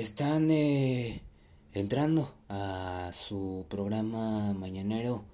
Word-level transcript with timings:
están 0.00 0.50
eh, 0.50 1.22
entrando 1.72 2.34
a 2.48 3.10
su 3.12 3.66
programa 3.68 4.52
mañanero. 4.54 5.24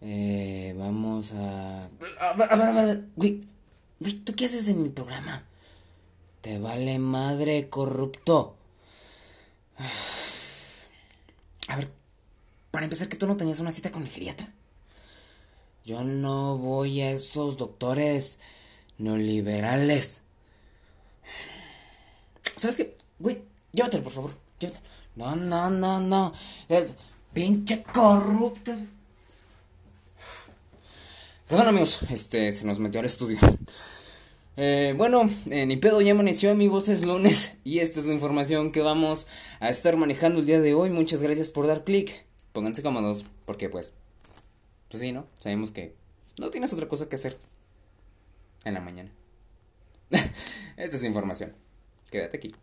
Eh, 0.00 0.74
vamos 0.78 1.32
a... 1.32 1.84
A 1.84 1.88
ver, 2.34 2.52
a 2.52 2.56
ver, 2.56 2.68
a 2.68 2.84
ver, 2.84 3.04
güey. 3.16 3.46
¿tú 4.24 4.34
qué 4.34 4.46
haces 4.46 4.68
en 4.68 4.82
mi 4.82 4.88
programa? 4.88 5.44
Te 6.40 6.58
vale 6.58 6.98
madre, 6.98 7.68
corrupto. 7.68 8.56
A 11.68 11.76
ver, 11.76 11.88
para 12.72 12.84
empezar, 12.84 13.08
que 13.08 13.16
tú 13.16 13.26
no 13.26 13.36
tenías 13.36 13.60
una 13.60 13.70
cita 13.70 13.92
con 13.92 14.02
el 14.02 14.08
geriatra. 14.08 14.52
Yo 15.84 16.02
no 16.04 16.58
voy 16.58 17.00
a 17.00 17.12
esos 17.12 17.56
doctores 17.56 18.38
neoliberales. 18.98 20.22
¿Sabes 22.56 22.76
qué? 22.76 22.96
Güey, 23.22 23.40
llévatelo, 23.70 24.02
por 24.02 24.12
favor. 24.12 24.30
Llévatelo. 24.58 24.84
No, 25.14 25.36
no, 25.36 25.70
no, 25.70 26.00
no. 26.00 26.32
Es 26.68 26.92
pinche 27.32 27.84
corrupto. 27.84 28.72
Perdón, 31.48 31.68
amigos. 31.68 32.02
Este, 32.10 32.50
se 32.50 32.64
nos 32.66 32.80
metió 32.80 32.98
al 32.98 33.06
estudio. 33.06 33.38
Eh, 34.56 34.94
bueno, 34.98 35.30
eh, 35.46 35.66
ni 35.66 35.76
pedo 35.76 36.00
ya 36.00 36.12
amaneció 36.12 36.50
amigos, 36.50 36.88
es 36.90 37.06
lunes 37.06 37.58
y 37.64 37.78
esta 37.78 38.00
es 38.00 38.06
la 38.06 38.12
información 38.12 38.70
que 38.70 38.82
vamos 38.82 39.26
a 39.60 39.70
estar 39.70 39.96
manejando 39.96 40.40
el 40.40 40.46
día 40.46 40.60
de 40.60 40.74
hoy. 40.74 40.90
Muchas 40.90 41.22
gracias 41.22 41.50
por 41.50 41.66
dar 41.66 41.84
clic. 41.84 42.26
Pónganse 42.52 42.82
cómodos, 42.82 43.24
porque 43.46 43.70
pues, 43.70 43.94
pues 44.90 45.00
sí, 45.00 45.12
¿no? 45.12 45.26
Sabemos 45.40 45.70
que 45.70 45.94
no 46.38 46.50
tienes 46.50 46.72
otra 46.72 46.88
cosa 46.88 47.08
que 47.08 47.14
hacer 47.14 47.38
en 48.64 48.74
la 48.74 48.80
mañana. 48.80 49.10
Esta 50.10 50.96
es 50.96 51.00
la 51.00 51.08
información. 51.08 51.54
Quédate 52.10 52.36
aquí. 52.36 52.54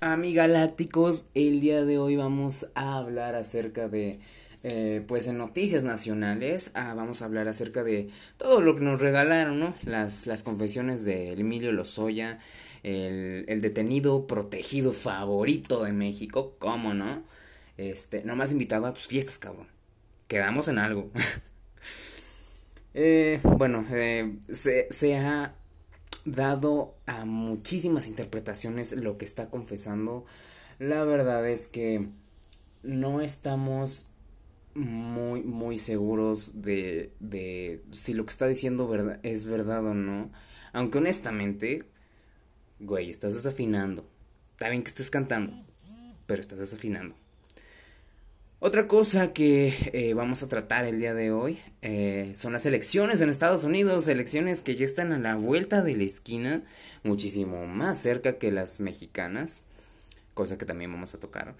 Amigalácticos, 0.00 1.30
el 1.34 1.60
día 1.60 1.84
de 1.84 1.96
hoy 1.96 2.16
vamos 2.16 2.70
a 2.74 2.98
hablar 2.98 3.34
acerca 3.34 3.88
de 3.88 4.18
eh, 4.62 5.02
pues 5.08 5.26
en 5.26 5.38
noticias 5.38 5.84
nacionales 5.84 6.72
ah, 6.74 6.92
vamos 6.94 7.22
a 7.22 7.24
hablar 7.24 7.48
acerca 7.48 7.82
de 7.82 8.10
todo 8.36 8.60
lo 8.60 8.74
que 8.74 8.82
nos 8.82 9.00
regalaron, 9.00 9.58
¿no? 9.58 9.74
Las, 9.84 10.26
las 10.26 10.42
confesiones 10.42 11.06
de 11.06 11.32
Emilio 11.32 11.72
Lozoya, 11.72 12.38
el, 12.82 13.46
el, 13.48 13.62
detenido 13.62 14.26
protegido 14.26 14.92
favorito 14.92 15.84
de 15.84 15.92
México, 15.92 16.56
¿cómo 16.58 16.92
no? 16.92 17.22
Este, 17.78 18.22
nomás 18.24 18.52
invitado 18.52 18.86
a 18.86 18.92
tus 18.92 19.06
fiestas, 19.06 19.38
cabrón. 19.38 19.66
Quedamos 20.28 20.68
en 20.68 20.78
algo. 20.78 21.10
eh, 22.94 23.40
bueno, 23.56 23.82
eh, 23.90 24.36
se, 24.50 24.88
se 24.90 25.16
ha 25.16 25.54
dado 26.26 26.94
a 27.06 27.24
muchísimas 27.24 28.08
interpretaciones 28.08 28.92
lo 28.92 29.16
que 29.16 29.24
está 29.24 29.48
confesando. 29.48 30.24
La 30.78 31.04
verdad 31.04 31.48
es 31.48 31.68
que 31.68 32.08
no 32.82 33.20
estamos 33.20 34.08
muy, 34.74 35.42
muy 35.42 35.78
seguros 35.78 36.60
de, 36.60 37.12
de 37.20 37.82
si 37.92 38.12
lo 38.12 38.24
que 38.24 38.30
está 38.30 38.46
diciendo 38.46 38.86
verdad, 38.88 39.18
es 39.22 39.46
verdad 39.46 39.86
o 39.86 39.94
no. 39.94 40.30
Aunque 40.72 40.98
honestamente, 40.98 41.84
güey, 42.80 43.08
estás 43.08 43.34
desafinando. 43.34 44.06
Está 44.52 44.68
bien 44.68 44.82
que 44.82 44.88
estés 44.88 45.10
cantando, 45.10 45.52
pero 46.26 46.40
estás 46.40 46.58
desafinando. 46.58 47.16
Otra 48.58 48.88
cosa 48.88 49.34
que 49.34 49.74
eh, 49.92 50.14
vamos 50.14 50.42
a 50.42 50.48
tratar 50.48 50.86
el 50.86 50.98
día 50.98 51.12
de 51.12 51.30
hoy 51.30 51.58
eh, 51.82 52.32
son 52.34 52.54
las 52.54 52.64
elecciones 52.64 53.20
en 53.20 53.28
Estados 53.28 53.64
Unidos, 53.64 54.08
elecciones 54.08 54.62
que 54.62 54.74
ya 54.74 54.86
están 54.86 55.12
a 55.12 55.18
la 55.18 55.34
vuelta 55.34 55.82
de 55.82 55.94
la 55.94 56.04
esquina, 56.04 56.62
muchísimo 57.02 57.66
más 57.66 57.98
cerca 57.98 58.38
que 58.38 58.50
las 58.50 58.80
mexicanas, 58.80 59.66
cosa 60.32 60.56
que 60.56 60.64
también 60.64 60.90
vamos 60.90 61.14
a 61.14 61.20
tocar. 61.20 61.54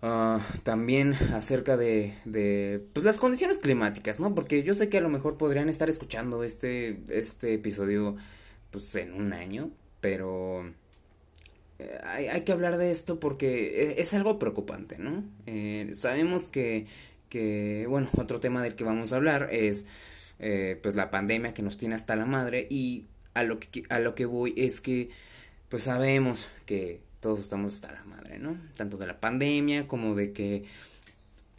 Uh, 0.00 0.40
también 0.62 1.12
acerca 1.34 1.76
de, 1.76 2.14
de 2.24 2.84
pues 2.94 3.04
las 3.04 3.18
condiciones 3.18 3.58
climáticas, 3.58 4.18
¿no? 4.18 4.34
Porque 4.34 4.62
yo 4.62 4.72
sé 4.72 4.88
que 4.88 4.98
a 4.98 5.02
lo 5.02 5.10
mejor 5.10 5.36
podrían 5.36 5.68
estar 5.68 5.90
escuchando 5.90 6.42
este, 6.42 7.02
este 7.10 7.52
episodio 7.54 8.16
pues 8.70 8.94
en 8.96 9.12
un 9.12 9.34
año, 9.34 9.70
pero 10.00 10.64
hay, 12.04 12.26
hay, 12.26 12.42
que 12.42 12.52
hablar 12.52 12.76
de 12.76 12.90
esto 12.90 13.20
porque 13.20 13.94
e, 13.96 14.00
es, 14.00 14.14
algo 14.14 14.38
preocupante, 14.38 14.98
¿no? 14.98 15.24
Eh, 15.46 15.90
sabemos 15.94 16.48
que, 16.48 16.86
que, 17.28 17.86
bueno, 17.88 18.08
otro 18.16 18.40
tema 18.40 18.62
del 18.62 18.74
que 18.74 18.84
vamos 18.84 19.12
a 19.12 19.16
hablar 19.16 19.48
es 19.52 19.88
eh, 20.38 20.78
pues 20.82 20.94
la 20.94 21.10
pandemia 21.10 21.54
que 21.54 21.62
nos 21.62 21.76
tiene 21.76 21.94
hasta 21.94 22.16
la 22.16 22.26
madre 22.26 22.66
y 22.70 23.06
a 23.34 23.44
lo 23.44 23.60
que, 23.60 23.84
a 23.88 23.98
lo 23.98 24.14
que 24.14 24.26
voy 24.26 24.54
es 24.56 24.80
que 24.80 25.10
pues 25.68 25.84
sabemos 25.84 26.48
que 26.66 27.00
todos 27.20 27.40
estamos 27.40 27.74
hasta 27.74 27.92
la 27.92 28.04
madre, 28.04 28.38
¿no? 28.38 28.56
Tanto 28.76 28.96
de 28.96 29.06
la 29.06 29.20
pandemia 29.20 29.86
como 29.86 30.14
de 30.14 30.32
que 30.32 30.64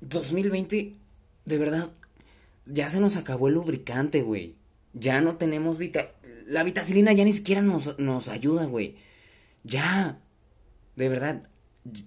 2020, 0.01 0.93
de 1.45 1.57
verdad, 1.57 1.89
ya 2.65 2.89
se 2.89 2.99
nos 2.99 3.15
acabó 3.15 3.47
el 3.47 3.55
lubricante, 3.55 4.21
güey. 4.21 4.55
Ya 4.93 5.21
no 5.21 5.37
tenemos 5.37 5.77
vita... 5.77 6.11
La 6.45 6.63
vitacilina 6.63 7.13
ya 7.13 7.23
ni 7.23 7.31
siquiera 7.31 7.61
nos, 7.61 7.97
nos 7.99 8.27
ayuda, 8.29 8.65
güey. 8.65 8.97
Ya. 9.63 10.19
De 10.95 11.09
verdad. 11.09 11.43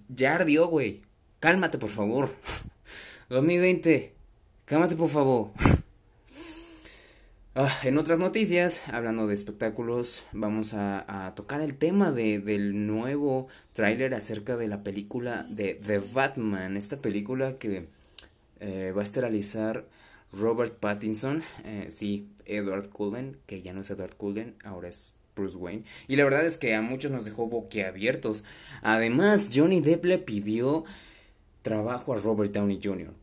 Ya 0.09 0.35
ardió, 0.35 0.67
güey. 0.67 1.01
Cálmate, 1.39 1.77
por 1.77 1.89
favor. 1.89 2.35
2020. 3.29 4.13
Cálmate, 4.65 4.95
por 4.95 5.09
favor. 5.09 5.51
Ah, 7.59 7.73
en 7.85 7.97
otras 7.97 8.19
noticias, 8.19 8.87
hablando 8.89 9.25
de 9.25 9.33
espectáculos, 9.33 10.27
vamos 10.31 10.75
a, 10.75 11.33
tocar 11.35 11.59
el 11.61 11.73
tema 11.73 12.11
de, 12.11 12.37
del 12.37 12.85
nuevo 12.85 13.47
tráiler 13.73 14.13
acerca 14.13 14.55
de 14.57 14.67
la 14.67 14.83
película 14.83 15.43
de 15.49 15.73
The 15.73 15.97
Batman, 15.97 16.77
esta 16.77 17.01
película 17.01 17.57
que 17.57 17.87
eh, 18.59 18.93
va 18.95 19.01
a 19.01 19.03
esterilizar 19.03 19.87
Robert 20.31 20.75
Pattinson, 20.79 21.41
eh, 21.63 21.87
sí, 21.89 22.29
Edward 22.45 22.89
Cullen, 22.89 23.37
que 23.47 23.63
ya 23.63 23.73
no 23.73 23.81
es 23.81 23.89
Edward 23.89 24.17
Cullen, 24.17 24.55
ahora 24.63 24.89
es 24.89 25.15
Bruce 25.37 25.57
Wayne. 25.57 25.83
Y 26.07 26.15
la 26.17 26.23
verdad 26.23 26.45
es 26.45 26.57
que 26.57 26.75
a 26.75 26.81
muchos 26.81 27.11
nos 27.11 27.23
dejó 27.23 27.47
boquiabiertos. 27.47 28.43
Además, 28.81 29.51
Johnny 29.53 29.79
Depp 29.79 30.03
le 30.05 30.17
pidió 30.17 30.83
trabajo 31.61 32.13
a 32.13 32.17
Robert 32.17 32.51
Downey 32.51 32.79
Jr 32.83 33.13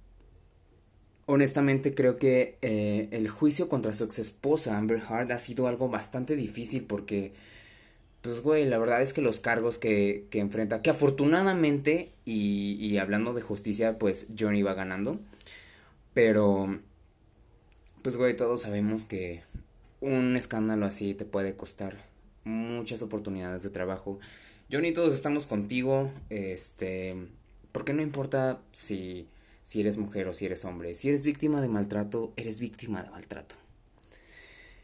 honestamente 1.27 1.95
creo 1.95 2.19
que 2.19 2.59
eh, 2.63 3.09
el 3.13 3.29
juicio 3.29 3.69
contra 3.69 3.93
su 3.93 4.05
ex 4.05 4.19
esposa 4.19 4.77
Amber 4.77 5.03
Heard 5.09 5.33
ha 5.33 5.39
sido 5.39 5.67
algo 5.67 5.89
bastante 5.89 6.37
difícil 6.37 6.85
porque, 6.85 7.33
pues 8.21 8.41
güey, 8.41 8.67
la 8.67 8.79
verdad 8.79 9.03
es 9.03 9.15
que 9.15 9.23
los 9.23 9.41
cargos 9.41 9.79
que, 9.79 10.27
que 10.31 10.41
enfrenta, 10.41 10.83
que 10.83 10.91
afortunadamente, 10.91 12.13
y, 12.25 12.77
y 12.79 12.99
hablando 12.99 13.33
de 13.35 13.43
justicia, 13.43 13.99
pues 13.99 14.29
Johnny 14.39 14.63
va 14.63 14.75
ganando, 14.75 15.19
pero, 16.13 16.81
pues 18.03 18.17
güey, 18.17 18.37
todos 18.37 18.63
sabemos 18.63 19.07
que 19.07 19.43
un 20.05 20.37
escándalo 20.37 20.87
así 20.87 21.15
te 21.15 21.25
puede 21.25 21.57
costar 21.57 21.97
muchas 22.45 23.03
oportunidades 23.03 23.63
de 23.63 23.71
trabajo. 23.71 24.19
Johnny, 24.71 24.93
todos 24.93 25.15
estamos 25.15 25.47
contigo, 25.47 26.13
este, 26.31 27.29
porque 27.73 27.93
no 27.93 28.03
importa 28.03 28.61
si 28.71 29.29
si 29.65 29.81
eres 29.81 29.97
mujer 29.97 30.29
o 30.29 30.35
si 30.35 30.45
eres 30.45 30.65
hombre. 30.67 30.95
Si 30.95 31.09
eres 31.09 31.25
víctima 31.25 31.61
de 31.61 31.69
maltrato, 31.69 32.33
eres 32.37 32.61
víctima 32.61 33.03
de 33.03 33.11
maltrato. 33.11 33.57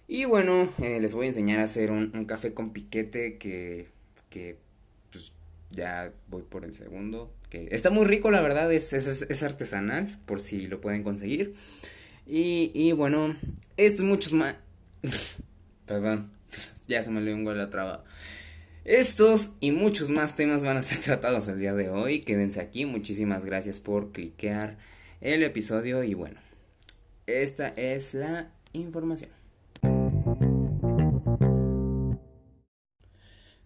Y 0.08 0.24
bueno, 0.24 0.68
eh, 0.82 0.98
les 1.00 1.14
voy 1.14 1.26
a 1.26 1.28
enseñar 1.28 1.60
a 1.60 1.64
hacer 1.64 1.92
un, 1.92 2.10
un 2.14 2.24
café 2.24 2.54
con 2.54 2.72
piquete 2.72 3.36
que, 3.36 3.88
que 4.30 4.56
pues 5.12 5.34
ya 5.68 6.12
voy 6.28 6.42
por 6.42 6.64
el 6.64 6.72
segundo. 6.74 7.30
Que 7.50 7.68
está 7.70 7.90
muy 7.90 8.06
rico, 8.06 8.30
la 8.30 8.40
verdad, 8.40 8.72
es, 8.72 8.94
es, 8.94 9.06
es 9.06 9.42
artesanal, 9.42 10.18
por 10.24 10.40
si 10.40 10.66
lo 10.66 10.80
pueden 10.80 11.04
conseguir. 11.04 11.52
Y, 12.26 12.72
y 12.74 12.92
bueno, 12.92 13.36
esto 13.76 14.02
y 14.02 14.06
muchos 14.06 14.32
más... 14.32 14.56
Perdón, 15.86 16.30
ya 16.88 17.02
se 17.02 17.10
me 17.10 17.20
le 17.20 17.34
un 17.34 17.44
gol 17.44 17.60
a 17.60 17.70
traba. 17.70 18.04
Estos 18.84 19.56
y 19.60 19.72
muchos 19.72 20.10
más 20.10 20.36
temas 20.36 20.64
van 20.64 20.76
a 20.76 20.82
ser 20.82 20.98
tratados 21.04 21.48
el 21.48 21.58
día 21.58 21.74
de 21.74 21.90
hoy. 21.90 22.20
Quédense 22.20 22.60
aquí. 22.60 22.86
Muchísimas 22.86 23.44
gracias 23.44 23.80
por 23.80 24.12
cliquear 24.12 24.78
el 25.20 25.42
episodio. 25.42 26.02
Y 26.02 26.14
bueno, 26.14 26.40
esta 27.26 27.68
es 27.68 28.14
la 28.14 28.50
información. 28.72 29.30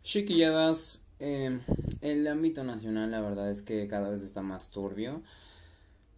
Chiquilladas, 0.03 1.07
eh, 1.21 1.59
el 2.03 2.27
ámbito 2.27 2.63
nacional 2.65 3.11
la 3.11 3.21
verdad 3.23 3.51
es 3.51 3.63
que 3.63 3.89
cada 3.89 4.11
vez 4.11 4.23
está 4.23 4.43
más 4.43 4.71
turbio. 4.71 5.23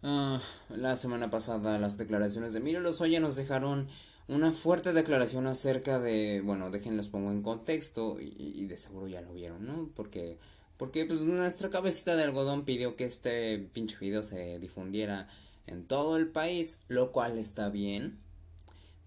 Uh, 0.03 0.39
la 0.71 0.97
semana 0.97 1.31
pasada 1.31 1.79
las 1.79 1.97
declaraciones 1.97 2.53
de 2.53 2.61
Miro 2.61 2.81
Lozoya 2.81 3.19
nos 3.19 3.37
dejaron 3.37 3.89
una 4.29 4.51
fuerte 4.51 4.93
declaración 4.93 5.47
acerca 5.47 6.01
de, 6.01 6.41
bueno, 6.41 6.71
déjenlos 6.71 7.09
pongo 7.09 7.31
en 7.31 7.43
contexto 7.43 8.21
y, 8.21 8.35
y, 8.39 8.67
de 8.67 8.77
seguro 8.77 9.07
ya 9.07 9.21
lo 9.21 9.33
vieron, 9.35 9.67
¿no? 9.67 9.91
Porque, 9.95 10.39
porque 10.77 11.07
pues 11.07 11.21
nuestra 11.21 11.71
cabecita 11.71 12.17
de 12.17 12.25
algodón 12.25 12.65
pidió 12.65 12.97
que 12.97 13.05
este 13.05 13.59
pinche 13.73 13.97
video 14.01 14.23
se 14.25 14.59
difundiera 14.59 15.29
en 15.67 15.87
todo 15.87 16.17
el 16.17 16.29
país, 16.29 16.83
lo 16.89 17.13
cual 17.13 17.39
está 17.39 17.69
bien, 17.69 18.19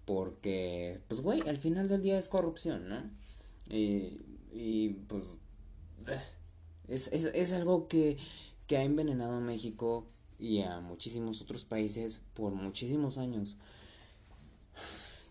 porque, 0.06 1.00
pues 1.08 1.20
güey, 1.20 1.40
al 1.48 1.58
final 1.58 1.88
del 1.88 2.02
día 2.02 2.18
es 2.18 2.28
corrupción, 2.28 2.88
¿no? 2.88 3.10
Y, 3.68 4.20
y 4.52 4.90
pues 5.06 5.38
es, 6.88 7.08
es, 7.12 7.26
es 7.26 7.52
algo 7.52 7.88
que, 7.88 8.16
que 8.66 8.78
ha 8.78 8.82
envenenado 8.82 9.34
a 9.34 9.40
México 9.40 10.06
y 10.38 10.62
a 10.62 10.80
muchísimos 10.80 11.42
otros 11.42 11.64
países 11.64 12.24
por 12.34 12.54
muchísimos 12.54 13.18
años. 13.18 13.58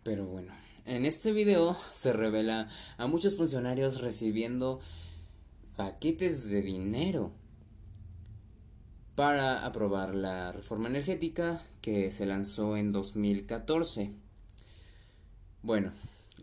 Pero 0.03 0.25
bueno, 0.25 0.53
en 0.85 1.05
este 1.05 1.31
video 1.31 1.75
se 1.91 2.13
revela 2.13 2.67
a 2.97 3.07
muchos 3.07 3.35
funcionarios 3.35 4.01
recibiendo 4.01 4.79
paquetes 5.75 6.49
de 6.49 6.61
dinero 6.61 7.31
para 9.15 9.65
aprobar 9.65 10.15
la 10.15 10.51
reforma 10.51 10.87
energética 10.87 11.61
que 11.81 12.09
se 12.09 12.25
lanzó 12.25 12.77
en 12.77 12.93
2014. 12.93 14.13
Bueno, 15.61 15.91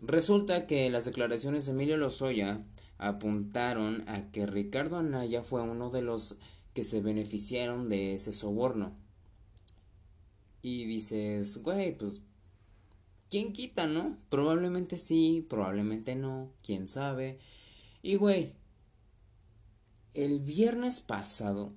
resulta 0.01 0.67
que 0.67 0.89
las 0.91 1.05
declaraciones 1.05 1.65
de 1.65 1.71
Emilio 1.71 1.97
Lozoya 1.97 2.63
apuntaron 2.99 4.07
a 4.07 4.31
que 4.31 4.45
Ricardo 4.45 4.97
Anaya 4.97 5.41
fue 5.41 5.61
uno 5.61 5.89
de 5.89 6.03
los 6.03 6.37
que 6.73 6.83
se 6.83 7.01
beneficiaron 7.01 7.89
de 7.89 8.13
ese 8.13 8.31
soborno. 8.31 8.95
Y 10.61 10.85
dices, 10.85 11.63
güey, 11.63 11.97
pues, 11.97 12.21
¿quién 13.29 13.53
quita, 13.53 13.87
no? 13.87 14.17
Probablemente 14.29 14.97
sí, 14.97 15.45
probablemente 15.49 16.15
no, 16.15 16.51
quién 16.63 16.87
sabe. 16.87 17.39
Y, 18.01 18.15
güey, 18.15 18.53
el 20.13 20.39
viernes 20.39 20.99
pasado 20.99 21.73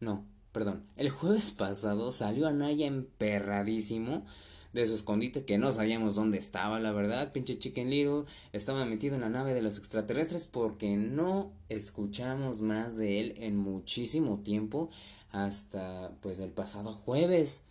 no, 0.00 0.24
perdón. 0.52 0.84
El 0.96 1.10
jueves 1.10 1.50
pasado 1.50 2.12
salió 2.12 2.46
Anaya 2.46 2.86
emperradísimo 2.86 4.24
de 4.72 4.86
su 4.86 4.94
escondite 4.94 5.44
que 5.44 5.58
no 5.58 5.72
sabíamos 5.72 6.14
dónde 6.14 6.38
estaba, 6.38 6.78
la 6.78 6.92
verdad, 6.92 7.32
pinche 7.32 7.58
Chicken 7.58 7.90
Little 7.90 8.24
estaba 8.52 8.84
metido 8.84 9.14
en 9.14 9.22
la 9.22 9.30
nave 9.30 9.54
de 9.54 9.62
los 9.62 9.78
extraterrestres 9.78 10.46
porque 10.46 10.94
no 10.96 11.52
escuchamos 11.68 12.60
más 12.60 12.96
de 12.96 13.20
él 13.20 13.34
en 13.38 13.56
muchísimo 13.56 14.40
tiempo 14.40 14.90
hasta 15.32 16.12
pues 16.20 16.38
el 16.38 16.50
pasado 16.50 16.92
jueves 16.92 17.64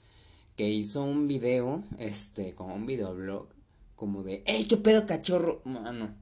que 0.58 0.70
hizo 0.70 1.04
un 1.04 1.28
video, 1.28 1.84
este, 2.00 2.56
como 2.56 2.76
un 2.76 2.86
videoblog 2.86 3.48
como 3.96 4.24
de, 4.24 4.44
"Ey, 4.46 4.66
qué 4.66 4.78
pedo 4.78 5.08
cachorro." 5.08 5.62
Ah, 5.66 5.92
no. 5.94 6.16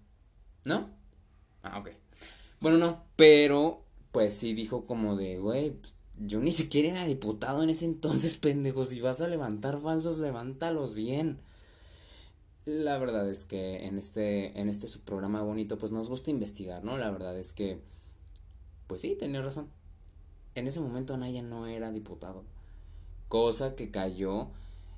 ¿No? 0.66 0.90
Ah, 1.64 1.80
ok. 1.80 1.90
Bueno, 2.60 2.78
no, 2.78 3.04
pero 3.16 3.84
pues 4.12 4.34
sí 4.36 4.54
dijo 4.54 4.86
como 4.86 5.16
de, 5.16 5.40
güey, 5.40 5.76
yo 6.20 6.40
ni 6.40 6.52
siquiera 6.52 6.90
era 6.90 7.06
diputado 7.06 7.64
en 7.64 7.70
ese 7.70 7.86
entonces, 7.86 8.38
pendejo. 8.42 8.86
Si 8.86 9.02
vas 9.02 9.22
a 9.22 9.28
levantar 9.28 9.80
falsos, 9.82 10.18
levántalos 10.20 10.96
bien. 10.96 11.40
La 12.66 12.98
verdad 12.98 13.30
es 13.30 13.46
que 13.46 13.86
en 13.86 13.98
este, 13.98 14.60
en 14.60 14.70
este 14.70 14.88
subprograma 14.88 15.42
bonito, 15.44 15.78
pues 15.78 15.92
nos 15.92 16.10
gusta 16.10 16.32
investigar, 16.32 16.84
¿no? 16.84 16.98
La 16.98 17.12
verdad 17.12 17.38
es 17.38 17.54
que, 17.54 17.80
pues 18.88 19.02
sí, 19.02 19.16
tenía 19.16 19.42
razón. 19.42 19.70
En 20.56 20.68
ese 20.68 20.80
momento 20.80 21.14
Anaya 21.14 21.42
no 21.42 21.68
era 21.68 21.92
diputado. 21.92 22.44
Cosa 23.27 23.75
que 23.75 23.92
cayó 23.92 24.50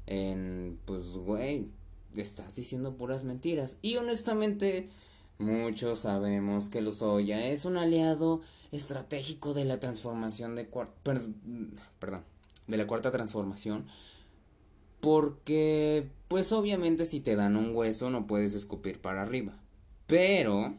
en, 0.05 0.79
pues, 0.85 1.17
güey, 1.17 1.67
estás 2.15 2.55
diciendo 2.55 2.93
puras 2.93 3.23
mentiras. 3.23 3.77
Y 3.81 3.97
honestamente, 3.97 4.89
Muchos 5.39 5.99
sabemos 5.99 6.69
que 6.69 6.81
Lozoya 6.81 7.47
es 7.47 7.65
un 7.65 7.77
aliado 7.77 8.41
estratégico 8.71 9.53
de 9.53 9.65
la 9.65 9.79
transformación 9.79 10.55
de 10.55 10.67
perdón, 11.03 12.23
de 12.65 12.77
la 12.77 12.87
cuarta 12.87 13.11
transformación 13.11 13.85
porque 14.99 16.09
pues 16.27 16.51
obviamente 16.51 17.05
si 17.05 17.19
te 17.19 17.35
dan 17.35 17.55
un 17.55 17.75
hueso 17.75 18.09
no 18.09 18.25
puedes 18.25 18.55
escupir 18.55 18.99
para 18.99 19.21
arriba. 19.21 19.53
Pero 20.07 20.75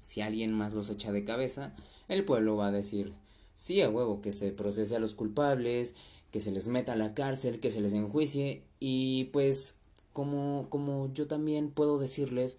si 0.00 0.22
alguien 0.22 0.54
más 0.54 0.72
los 0.72 0.88
echa 0.88 1.12
de 1.12 1.24
cabeza, 1.24 1.74
el 2.08 2.24
pueblo 2.24 2.56
va 2.56 2.68
a 2.68 2.72
decir, 2.72 3.12
sí, 3.56 3.80
a 3.82 3.90
huevo, 3.90 4.20
que 4.20 4.32
se 4.32 4.52
procese 4.52 4.96
a 4.96 5.00
los 5.00 5.14
culpables, 5.14 5.94
que 6.30 6.40
se 6.40 6.52
les 6.52 6.68
meta 6.68 6.92
a 6.92 6.96
la 6.96 7.14
cárcel, 7.14 7.60
que 7.60 7.70
se 7.70 7.80
les 7.80 7.92
enjuicie 7.92 8.62
y 8.80 9.24
pues 9.32 9.78
como 10.12 10.68
como 10.70 11.12
yo 11.12 11.26
también 11.26 11.70
puedo 11.70 11.98
decirles 11.98 12.58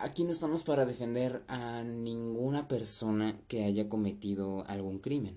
Aquí 0.00 0.22
no 0.22 0.30
estamos 0.30 0.62
para 0.62 0.86
defender 0.86 1.42
a 1.48 1.82
ninguna 1.82 2.68
persona 2.68 3.36
que 3.48 3.64
haya 3.64 3.88
cometido 3.88 4.64
algún 4.68 5.00
crimen. 5.00 5.36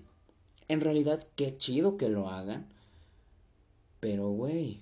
En 0.68 0.80
realidad, 0.80 1.26
qué 1.34 1.58
chido 1.58 1.96
que 1.96 2.08
lo 2.08 2.28
hagan. 2.28 2.68
Pero, 3.98 4.30
güey, 4.30 4.80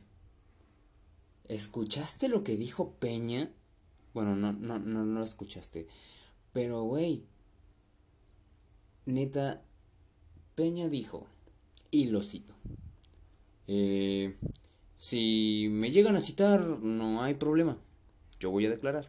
¿escuchaste 1.48 2.28
lo 2.28 2.44
que 2.44 2.58
dijo 2.58 2.92
Peña? 2.98 3.50
Bueno, 4.12 4.36
no, 4.36 4.52
no, 4.52 4.78
no, 4.78 5.06
no 5.06 5.20
lo 5.20 5.24
escuchaste. 5.24 5.86
Pero, 6.52 6.82
güey, 6.82 7.24
neta, 9.06 9.62
Peña 10.54 10.88
dijo, 10.88 11.26
y 11.90 12.06
lo 12.06 12.22
cito, 12.22 12.54
eh, 13.66 14.36
si 14.96 15.68
me 15.70 15.90
llegan 15.90 16.16
a 16.16 16.20
citar, 16.20 16.60
no 16.60 17.22
hay 17.22 17.34
problema. 17.34 17.78
Yo 18.38 18.50
voy 18.50 18.66
a 18.66 18.70
declarar. 18.70 19.06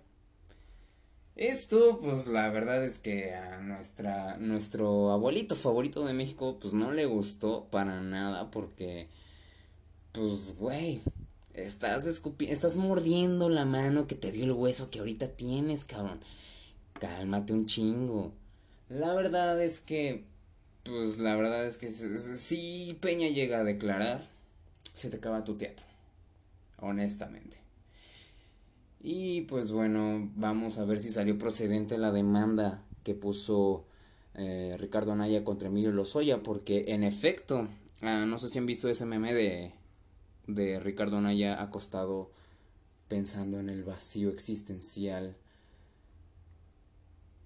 Esto, 1.36 2.00
pues 2.04 2.28
la 2.28 2.50
verdad 2.50 2.84
es 2.84 3.00
que 3.00 3.34
a 3.34 3.60
nuestra, 3.62 4.38
nuestro 4.38 5.12
abuelito 5.12 5.56
favorito 5.56 6.06
de 6.06 6.14
México, 6.14 6.58
pues 6.62 6.74
no 6.74 6.92
le 6.92 7.06
gustó 7.06 7.66
para 7.72 8.02
nada 8.02 8.52
porque, 8.52 9.08
pues, 10.12 10.56
güey, 10.58 11.02
estás 11.54 12.06
estás 12.40 12.76
mordiendo 12.78 13.50
la 13.50 13.66
mano 13.66 14.08
que 14.08 14.16
te 14.16 14.32
dio 14.32 14.44
el 14.46 14.52
hueso 14.52 14.90
que 14.90 15.00
ahorita 15.00 15.30
tienes, 15.30 15.86
cabrón. 15.86 16.20
Cálmate 17.00 17.54
un 17.54 17.66
chingo. 17.66 18.34
La 18.92 19.14
verdad 19.14 19.62
es 19.62 19.80
que, 19.80 20.26
pues 20.84 21.18
la 21.18 21.36
verdad 21.38 21.66
es 21.66 21.78
que 21.78 21.88
si 21.88 22.98
Peña 23.00 23.30
llega 23.30 23.60
a 23.60 23.64
declarar, 23.64 24.28
se 24.94 25.10
te 25.10 25.18
acaba 25.18 25.46
tu 25.46 25.56
teatro. 25.56 25.86
Honestamente. 26.78 27.58
Y 29.00 29.42
pues 29.42 29.72
bueno, 29.72 30.30
vamos 30.36 30.78
a 30.78 30.84
ver 30.84 31.00
si 31.00 31.10
salió 31.10 31.38
procedente 31.38 31.98
la 31.98 32.12
demanda 32.12 32.84
que 33.04 33.16
puso 33.16 33.86
eh, 34.36 34.76
Ricardo 34.78 35.14
Anaya 35.14 35.46
contra 35.46 35.70
Emilio 35.70 35.92
Lozoya, 35.92 36.40
porque 36.40 36.86
en 36.90 37.04
efecto, 37.04 37.70
ah, 38.02 38.26
no 38.28 38.38
sé 38.40 38.50
si 38.50 38.60
han 38.60 38.66
visto 38.66 38.90
ese 38.90 39.06
meme 39.06 39.34
de, 39.34 39.72
de 40.48 40.82
Ricardo 40.82 41.18
Anaya 41.18 41.62
acostado 41.62 42.30
pensando 43.08 43.60
en 43.60 43.70
el 43.70 43.84
vacío 43.86 44.30
existencial 44.32 45.38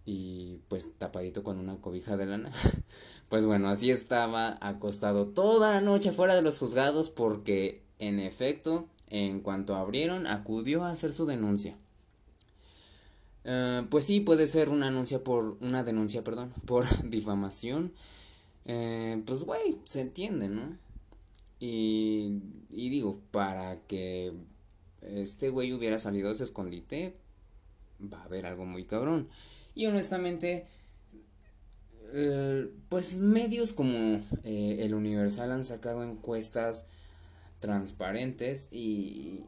y 0.05 0.59
pues 0.67 0.97
tapadito 0.97 1.43
con 1.43 1.57
una 1.59 1.77
cobija 1.77 2.17
de 2.17 2.27
lana. 2.27 2.51
pues 3.29 3.45
bueno, 3.45 3.69
así 3.69 3.89
estaba 3.89 4.57
acostado 4.61 5.27
toda 5.27 5.71
la 5.71 5.81
noche 5.81 6.11
fuera 6.11 6.35
de 6.35 6.41
los 6.41 6.59
juzgados 6.59 7.09
porque 7.09 7.83
en 7.99 8.19
efecto 8.19 8.87
en 9.09 9.41
cuanto 9.41 9.75
abrieron, 9.75 10.27
acudió 10.27 10.83
a 10.83 10.91
hacer 10.91 11.13
su 11.13 11.25
denuncia. 11.25 11.77
Eh, 13.43 13.85
pues 13.89 14.05
sí, 14.05 14.19
puede 14.19 14.47
ser 14.47 14.69
una 14.69 14.87
denuncia 14.87 15.23
por 15.23 15.57
una 15.61 15.83
denuncia, 15.83 16.23
perdón, 16.23 16.53
por 16.65 16.85
difamación. 17.09 17.93
Eh, 18.65 19.21
pues 19.25 19.43
güey, 19.43 19.79
se 19.83 20.01
entiende, 20.01 20.49
¿no? 20.49 20.77
Y, 21.59 22.41
y 22.71 22.89
digo, 22.89 23.19
para 23.31 23.77
que 23.87 24.33
este 25.01 25.49
güey 25.49 25.73
hubiera 25.73 25.99
salido 25.99 26.29
de 26.29 26.35
ese 26.35 26.43
escondite, 26.43 27.15
va 28.01 28.21
a 28.21 28.25
haber 28.25 28.45
algo 28.45 28.65
muy 28.65 28.85
cabrón. 28.85 29.29
Y 29.75 29.85
honestamente, 29.85 30.65
eh, 32.13 32.69
pues 32.89 33.15
medios 33.15 33.73
como 33.73 34.21
el 34.43 34.93
Universal 34.93 35.51
han 35.51 35.63
sacado 35.63 36.03
encuestas 36.03 36.87
transparentes 37.59 38.69
y, 38.71 39.43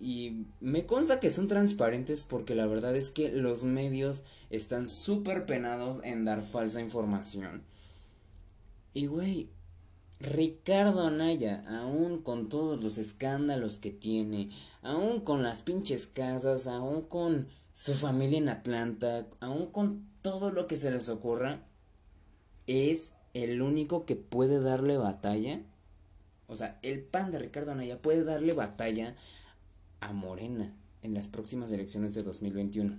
y, 0.00 0.46
me 0.60 0.86
consta 0.86 1.20
que 1.20 1.30
son 1.30 1.48
transparentes 1.48 2.22
porque 2.22 2.54
la 2.54 2.66
verdad 2.66 2.96
es 2.96 3.10
que 3.10 3.30
los 3.30 3.64
medios 3.64 4.24
están 4.50 4.88
súper 4.88 5.46
penados 5.46 6.00
en 6.04 6.24
dar 6.24 6.42
falsa 6.42 6.80
información. 6.80 7.62
Y 8.94 9.06
güey, 9.06 9.48
Ricardo 10.20 11.06
Anaya, 11.06 11.62
aún 11.68 12.22
con 12.22 12.48
todos 12.48 12.82
los 12.82 12.96
escándalos 12.96 13.78
que 13.78 13.90
tiene, 13.90 14.48
aún 14.82 15.20
con 15.20 15.42
las 15.42 15.60
pinches 15.60 16.06
casas, 16.06 16.66
aún 16.66 17.02
con 17.02 17.48
su 17.76 17.92
familia 17.92 18.38
en 18.38 18.48
Atlanta, 18.48 19.26
aún 19.40 19.70
con 19.70 20.08
todo 20.22 20.50
lo 20.50 20.66
que 20.66 20.76
se 20.76 20.90
les 20.90 21.10
ocurra, 21.10 21.60
es 22.66 23.16
el 23.34 23.60
único 23.60 24.06
que 24.06 24.16
puede 24.16 24.60
darle 24.60 24.96
batalla 24.96 25.60
o 26.48 26.56
sea, 26.56 26.78
el 26.82 27.02
PAN 27.02 27.30
de 27.30 27.38
Ricardo 27.38 27.72
Anaya 27.72 28.00
puede 28.00 28.24
darle 28.24 28.54
batalla 28.54 29.16
a 30.00 30.12
Morena 30.12 30.72
en 31.02 31.14
las 31.14 31.28
próximas 31.28 31.72
elecciones 31.72 32.14
de 32.14 32.22
2021. 32.22 32.98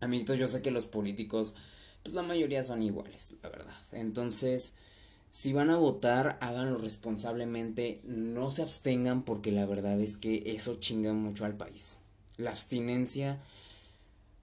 Amiguitos, 0.00 0.38
yo 0.38 0.48
sé 0.48 0.62
que 0.62 0.70
los 0.70 0.86
políticos, 0.86 1.54
pues 2.02 2.14
la 2.14 2.22
mayoría 2.22 2.62
son 2.62 2.82
iguales, 2.82 3.36
la 3.42 3.48
verdad. 3.48 3.74
Entonces, 3.92 4.76
si 5.30 5.52
van 5.52 5.70
a 5.70 5.76
votar, 5.76 6.38
háganlo 6.40 6.78
responsablemente, 6.78 8.00
no 8.04 8.50
se 8.50 8.62
abstengan 8.62 9.22
porque 9.22 9.50
la 9.50 9.66
verdad 9.66 9.98
es 10.00 10.18
que 10.18 10.42
eso 10.46 10.74
chinga 10.74 11.12
mucho 11.14 11.44
al 11.44 11.56
país. 11.56 12.00
La 12.36 12.50
abstinencia 12.50 13.40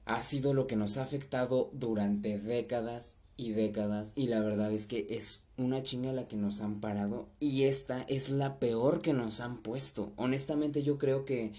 ha 0.06 0.22
sido 0.22 0.54
lo 0.54 0.68
que 0.68 0.76
nos 0.76 0.98
ha 0.98 1.04
afectado 1.04 1.70
durante 1.74 2.38
décadas 2.40 3.18
y 3.38 3.52
décadas 3.52 4.14
y 4.16 4.28
la 4.28 4.40
verdad 4.40 4.72
es 4.72 4.86
que 4.86 5.08
es 5.10 5.44
una 5.58 5.84
chinga 5.84 6.14
la 6.14 6.28
que 6.28 6.38
nos 6.38 6.62
han 6.62 6.80
parado 6.80 7.28
y 7.40 7.64
esta 7.64 8.04
es 8.04 8.30
la 8.30 8.60
peor 8.60 9.02
que 9.02 9.14
nos 9.14 9.42
han 9.42 9.58
puesto. 9.58 10.14
Honestamente 10.16 10.84
yo 10.84 10.98
creo 10.98 11.26
que 11.26 11.54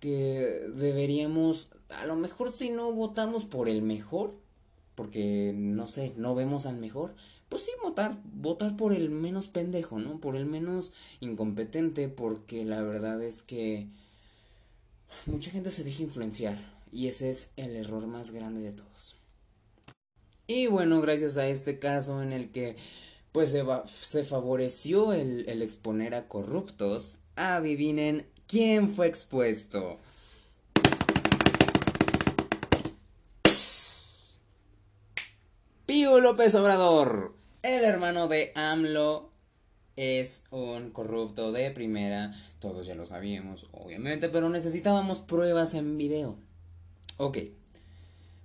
que 0.00 0.68
deberíamos 0.76 1.70
a 1.88 2.06
lo 2.06 2.16
mejor 2.16 2.52
si 2.52 2.70
no 2.70 2.92
votamos 2.92 3.44
por 3.44 3.68
el 3.68 3.82
mejor 3.82 4.34
porque 4.94 5.52
no 5.56 5.86
sé, 5.86 6.12
no 6.16 6.34
vemos 6.34 6.66
al 6.66 6.76
mejor, 6.76 7.14
pues 7.48 7.62
sí 7.62 7.70
votar, 7.82 8.18
votar 8.24 8.76
por 8.76 8.92
el 8.92 9.10
menos 9.10 9.46
pendejo, 9.46 10.00
¿no? 10.00 10.20
Por 10.20 10.34
el 10.34 10.44
menos 10.46 10.92
incompetente 11.20 12.08
porque 12.08 12.64
la 12.64 12.82
verdad 12.82 13.22
es 13.22 13.42
que 13.44 13.86
mucha 15.26 15.52
gente 15.52 15.70
se 15.70 15.84
deja 15.84 16.02
influenciar 16.02 16.77
y 16.92 17.08
ese 17.08 17.30
es 17.30 17.52
el 17.56 17.76
error 17.76 18.06
más 18.06 18.30
grande 18.30 18.60
de 18.60 18.72
todos. 18.72 19.16
Y 20.46 20.66
bueno, 20.66 21.00
gracias 21.00 21.36
a 21.36 21.48
este 21.48 21.78
caso 21.78 22.22
en 22.22 22.32
el 22.32 22.50
que 22.50 22.76
pues 23.32 23.54
se, 23.84 24.24
favoreció 24.24 25.12
el, 25.12 25.48
el 25.48 25.62
exponer 25.62 26.14
a 26.14 26.26
corruptos, 26.26 27.18
adivinen 27.36 28.26
quién 28.46 28.88
fue 28.90 29.06
expuesto. 29.06 29.98
Pío 35.84 36.20
López 36.20 36.54
Obrador, 36.54 37.34
el 37.62 37.84
hermano 37.84 38.28
de 38.28 38.52
AMLO, 38.54 39.30
es 39.96 40.44
un 40.50 40.90
corrupto 40.90 41.50
de 41.50 41.70
primera. 41.70 42.32
Todos 42.60 42.86
ya 42.86 42.94
lo 42.94 43.04
sabíamos, 43.04 43.68
obviamente, 43.72 44.28
pero 44.28 44.48
necesitábamos 44.48 45.20
pruebas 45.20 45.74
en 45.74 45.98
video. 45.98 46.38
Ok. 47.18 47.38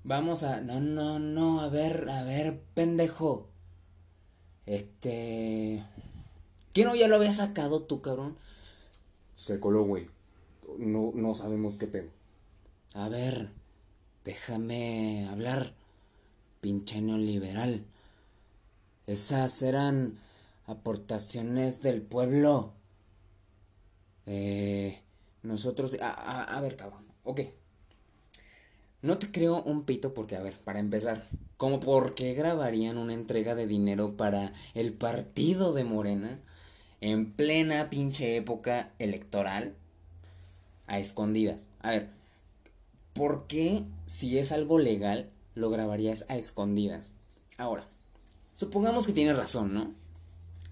Vamos 0.03 0.41
a... 0.43 0.59
No, 0.59 0.81
no, 0.81 1.19
no. 1.19 1.61
A 1.61 1.69
ver, 1.69 2.09
a 2.09 2.23
ver, 2.23 2.59
pendejo. 2.73 3.47
Este... 4.65 5.83
¿Quién 6.73 6.87
no 6.87 6.95
ya 6.95 7.07
lo 7.07 7.17
había 7.17 7.31
sacado 7.31 7.83
tú, 7.83 8.01
cabrón? 8.01 8.35
Se 9.35 9.59
coló, 9.59 9.85
güey. 9.85 10.07
No, 10.79 11.11
no 11.13 11.35
sabemos 11.35 11.77
qué 11.77 11.85
pedo. 11.85 12.09
A 12.95 13.09
ver, 13.09 13.51
déjame 14.23 15.27
hablar, 15.29 15.73
pinche 16.59 16.99
neoliberal. 17.01 17.85
Esas 19.05 19.61
eran 19.61 20.17
aportaciones 20.65 21.83
del 21.83 22.01
pueblo. 22.01 22.73
Eh, 24.25 24.99
nosotros... 25.43 25.95
A, 26.01 26.09
a, 26.09 26.57
a 26.57 26.61
ver, 26.61 26.75
cabrón. 26.75 27.05
Ok. 27.23 27.41
No 29.03 29.17
te 29.17 29.29
creo 29.29 29.61
un 29.63 29.83
pito 29.83 30.13
porque, 30.13 30.37
a 30.37 30.41
ver, 30.41 30.53
para 30.63 30.79
empezar, 30.79 31.27
¿cómo 31.57 31.81
por 31.81 32.15
qué 32.15 32.33
grabarían 32.35 32.97
una 32.97 33.13
entrega 33.13 33.53
de 33.53 33.67
dinero 33.67 34.15
para 34.15 34.53
el 34.75 34.93
partido 34.93 35.73
de 35.73 35.83
Morena 35.83 36.39
en 37.01 37.33
plena 37.33 37.89
pinche 37.89 38.37
época 38.37 38.93
electoral 38.99 39.75
a 40.87 40.99
escondidas? 40.99 41.67
A 41.81 41.89
ver, 41.89 42.11
¿por 43.11 43.45
qué 43.47 43.83
si 44.05 44.37
es 44.37 44.53
algo 44.53 44.79
legal 44.79 45.29
lo 45.53 45.69
grabarías 45.69 46.23
a 46.29 46.37
escondidas? 46.37 47.11
Ahora, 47.57 47.85
supongamos 48.55 49.05
que 49.05 49.11
tienes 49.11 49.35
razón, 49.35 49.73
¿no? 49.73 49.91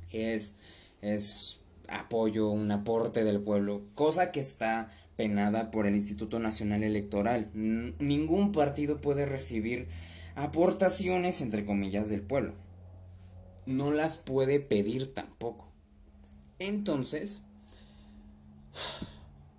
Es, 0.09 0.55
es 1.01 1.59
apoyo, 1.89 2.49
un 2.49 2.71
aporte 2.71 3.25
del 3.25 3.41
pueblo, 3.41 3.81
cosa 3.93 4.31
que 4.31 4.39
está 4.39 4.89
penada 5.21 5.69
por 5.69 5.85
el 5.85 5.95
Instituto 5.95 6.39
Nacional 6.39 6.81
Electoral. 6.81 7.51
ningún 7.53 8.51
partido 8.51 9.01
puede 9.01 9.27
recibir 9.27 9.85
aportaciones, 10.33 11.41
entre 11.41 11.63
comillas, 11.63 12.09
del 12.09 12.23
pueblo. 12.23 12.55
No 13.67 13.91
las 13.91 14.17
puede 14.17 14.59
pedir 14.59 15.13
tampoco. 15.13 15.67
Entonces, 16.57 17.43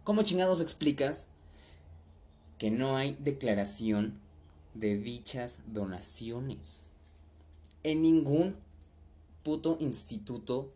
¿cómo 0.03 0.25
chingados 0.25 0.61
explicas 0.61 1.29
que 2.59 2.73
no 2.73 2.97
hay 2.97 3.17
declaración 3.21 4.19
de 4.75 4.97
dichas 4.97 5.61
donaciones? 5.69 6.83
En 7.85 8.03
ningún 8.03 8.57
puto 9.45 9.77
instituto 9.79 10.73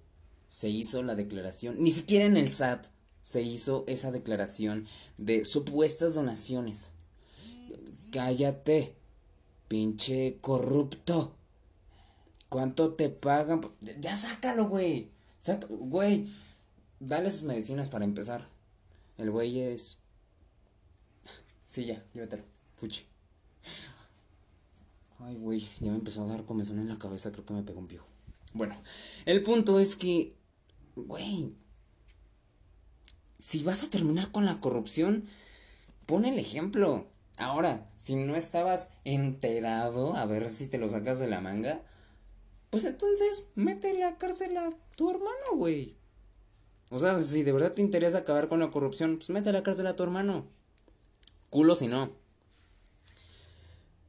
se 0.47 0.69
hizo 0.69 1.03
la 1.03 1.17
declaración, 1.17 1.75
ni 1.81 1.91
siquiera 1.91 2.25
en 2.25 2.37
el 2.37 2.53
SAT 2.53 2.87
se 3.27 3.43
hizo 3.43 3.83
esa 3.89 4.13
declaración 4.13 4.87
de 5.19 5.45
supuestas 5.45 6.15
donaciones. 6.15 6.93
Cállate, 8.13 8.95
pinche 9.67 10.39
corrupto. 10.41 11.35
¿Cuánto 12.49 12.95
te 12.95 13.09
pagan? 13.09 13.69
Ya 14.01 14.17
sácalo, 14.17 14.69
güey. 14.69 15.11
Güey, 15.69 16.29
dale 17.01 17.33
sus 17.33 17.43
medicinas 17.43 17.89
para 17.89 18.05
empezar. 18.05 18.47
El 19.19 19.33
güey 19.33 19.59
es... 19.59 19.99
Sí, 21.67 21.85
ya, 21.85 22.01
llévatelo. 22.15 22.45
Fuchi. 22.77 23.03
Ay, 25.19 25.35
güey, 25.35 25.67
ya 25.81 25.91
me 25.91 25.97
empezó 25.99 26.23
a 26.23 26.29
dar 26.29 26.45
comezón 26.45 26.79
en 26.79 26.89
la 26.89 26.99
cabeza, 27.01 27.33
creo 27.33 27.45
que 27.45 27.55
me 27.55 27.65
pegó 27.65 27.81
un 27.81 27.89
piojo. 27.89 28.07
Bueno, 28.53 28.77
el 29.25 29.43
punto 29.43 29.81
es 29.81 29.97
que, 29.97 30.37
güey, 30.95 31.53
si 33.39 33.63
vas 33.63 33.83
a 33.83 33.91
terminar 33.91 34.31
con 34.31 34.45
la 34.45 34.61
corrupción, 34.61 35.25
pon 36.07 36.25
el 36.25 36.39
ejemplo. 36.39 37.07
Ahora, 37.37 37.87
si 37.97 38.15
no 38.17 38.35
estabas 38.35 38.93
enterado, 39.05 40.17
a 40.17 40.25
ver 40.27 40.49
si 40.49 40.69
te 40.69 40.79
lo 40.79 40.89
sacas 40.89 41.19
de 41.19 41.29
la 41.29 41.41
manga, 41.41 41.83
pues 42.71 42.85
entonces 42.85 43.49
mete 43.55 43.93
la 43.95 44.17
cárcel 44.17 44.57
a 44.57 44.73
tu 44.97 45.11
hermano, 45.11 45.57
güey. 45.57 45.97
O 46.89 46.99
sea, 46.99 47.21
si 47.21 47.43
de 47.43 47.53
verdad 47.53 47.73
te 47.73 47.83
interesa 47.83 48.19
acabar 48.19 48.49
con 48.49 48.61
la 48.61 48.71
corrupción, 48.71 49.17
pues 49.17 49.31
mete 49.31 49.53
la 49.53 49.63
cárcel 49.63 49.87
a 49.87 49.97
tu 49.97 50.03
hermano. 50.03 50.47
Culo 51.51 51.75
si 51.75 51.89
no. 51.89 52.11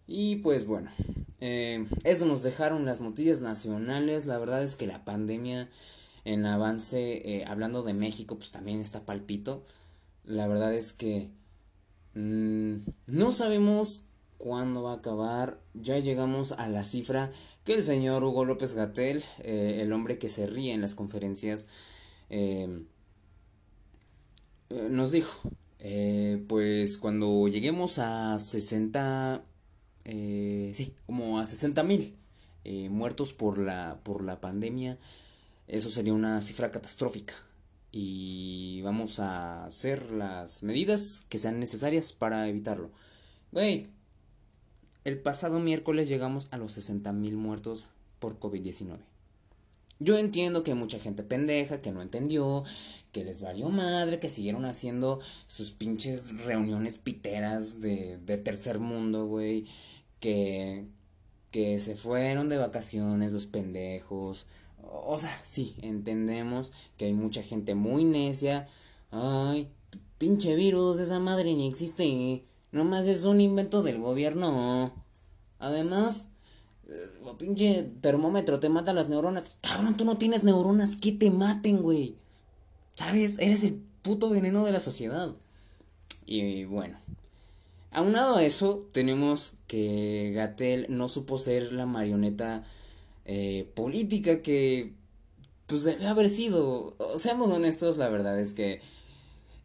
Y 0.06 0.38
pues 0.38 0.66
bueno, 0.66 0.90
eh, 1.42 1.86
eso 2.04 2.26
nos 2.26 2.44
dejaron 2.44 2.86
las 2.86 3.02
noticias 3.02 3.42
nacionales. 3.42 4.26
La 4.26 4.38
verdad 4.38 4.64
es 4.64 4.76
que 4.76 4.88
la 4.88 5.04
pandemia 5.04 5.70
en 6.28 6.46
avance, 6.46 7.22
eh, 7.24 7.46
hablando 7.48 7.84
de 7.84 7.94
México, 7.94 8.38
pues 8.38 8.52
también 8.52 8.82
está 8.82 9.06
palpito. 9.06 9.64
La 10.26 10.48
verdad 10.48 10.74
es 10.74 10.92
que 10.92 11.30
mm, 12.16 12.76
no 13.08 13.32
sabemos 13.32 14.08
cuándo 14.38 14.84
va 14.84 14.92
a 14.92 14.96
acabar. 14.98 15.62
Ya 15.74 16.00
llegamos 16.00 16.52
a 16.52 16.68
la 16.68 16.84
cifra 16.84 17.32
que 17.64 17.76
el 17.76 17.82
señor 17.82 18.26
Hugo 18.26 18.44
López 18.44 18.74
Gatel, 18.74 19.24
eh, 19.40 19.80
el 19.82 19.94
hombre 19.94 20.18
que 20.18 20.28
se 20.28 20.48
ríe 20.48 20.74
en 20.74 20.82
las 20.82 20.96
conferencias, 20.96 21.68
em, 22.30 22.88
eh, 24.70 24.88
nos 24.90 25.12
dijo. 25.12 25.50
pues 26.48 26.98
cuando 26.98 27.48
lleguemos 27.48 28.00
a 28.00 28.38
60, 28.40 29.44
sí, 30.06 30.94
como 31.06 31.40
a 31.40 31.46
60 31.46 31.84
mil 31.84 32.16
muertos 32.90 33.34
por 33.34 33.58
la, 33.60 34.00
por 34.04 34.24
la 34.24 34.42
pandemia, 34.42 34.98
eso 35.68 35.90
sería 35.90 36.14
una 36.14 36.42
cifra 36.42 36.72
catastrófica. 36.72 37.34
Y 37.92 38.82
vamos 38.84 39.20
a 39.20 39.66
hacer 39.66 40.12
las 40.12 40.64
medidas 40.64 41.26
que 41.30 41.40
sean 41.40 41.60
necesarias 41.60 42.14
para 42.14 42.48
evitarlo. 42.48 42.92
Güey, 43.52 43.88
el 45.04 45.20
pasado 45.20 45.60
miércoles 45.60 46.10
llegamos 46.10 46.48
a 46.52 46.58
los 46.58 46.74
60 46.74 47.12
mil 47.14 47.38
muertos 47.38 47.88
por 48.20 48.40
COVID-19. 48.40 48.98
Yo 50.00 50.18
entiendo 50.18 50.64
que 50.64 50.72
hay 50.72 50.78
mucha 50.78 51.00
gente 51.00 51.24
pendeja 51.24 51.82
que 51.82 51.92
no 51.92 52.02
entendió, 52.02 52.64
que 53.12 53.24
les 53.24 53.42
valió 53.42 53.70
madre, 53.70 54.20
que 54.20 54.30
siguieron 54.30 54.66
haciendo 54.66 55.20
sus 55.48 55.72
pinches 55.72 56.44
reuniones 56.44 57.00
piteras 57.00 57.82
de, 57.82 58.20
de 58.20 58.38
tercer 58.38 58.80
mundo, 58.80 59.26
güey. 59.26 59.66
Que, 60.20 60.86
que 61.52 61.80
se 61.80 61.96
fueron 61.96 62.50
de 62.50 62.58
vacaciones 62.58 63.32
los 63.32 63.48
pendejos 63.48 64.46
o 64.92 65.20
sea, 65.20 65.36
sí, 65.44 65.76
entendemos 65.82 66.72
que 66.98 67.06
hay 67.06 67.14
mucha 67.14 67.44
gente 67.44 67.76
muy 67.76 68.04
necia. 68.04 68.68
Ay, 69.12 69.70
pinche 70.18 70.56
virus, 70.56 71.00
esa 71.00 71.20
madre 71.20 71.54
ni 71.54 71.68
existe. 71.68 72.44
Nomás 72.72 73.08
es 73.08 73.24
un 73.24 73.42
invento 73.42 73.84
del 73.84 74.00
gobierno. 74.00 74.92
Además, 75.60 76.28
eh, 76.90 77.10
pinche 77.38 77.90
termómetro 78.02 78.60
te 78.60 78.70
mata 78.70 78.94
las 78.94 79.10
neuronas. 79.10 79.52
Cabrón, 79.62 79.98
tú 79.98 80.06
no 80.06 80.18
tienes 80.18 80.44
neuronas 80.44 80.98
que 80.98 81.12
te 81.12 81.32
maten, 81.32 81.82
güey. 81.82 82.16
¿Sabes? 82.96 83.40
Eres 83.40 83.64
el 83.64 83.82
puto 84.02 84.30
veneno 84.30 84.66
de 84.66 84.72
la 84.72 84.80
sociedad. 84.80 85.34
Y 86.26 86.66
bueno. 86.66 86.98
Aunado 87.92 88.36
a 88.36 88.44
eso, 88.44 88.86
tenemos 88.92 89.54
que 89.68 90.32
Gatel 90.36 90.86
no 90.90 91.08
supo 91.08 91.40
ser 91.40 91.72
la 91.72 91.86
marioneta 91.86 92.64
eh, 93.28 93.72
política 93.76 94.42
que 94.42 94.96
pues 95.68 95.84
debe 95.84 96.08
haber 96.08 96.30
sido, 96.30 96.98
seamos 97.18 97.52
honestos, 97.52 97.98
la 97.98 98.10
verdad 98.10 98.40
es 98.40 98.54
que 98.54 98.82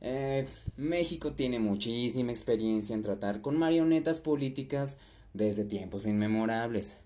Eh, 0.04 0.48
México 0.76 1.30
tiene 1.34 1.60
muchísima 1.60 2.32
experiencia 2.32 2.92
en 2.92 3.02
tratar 3.02 3.40
con 3.40 3.56
marionetas 3.56 4.18
políticas 4.18 4.98
desde 5.32 5.64
tiempos 5.64 6.06
inmemorables. 6.06 6.96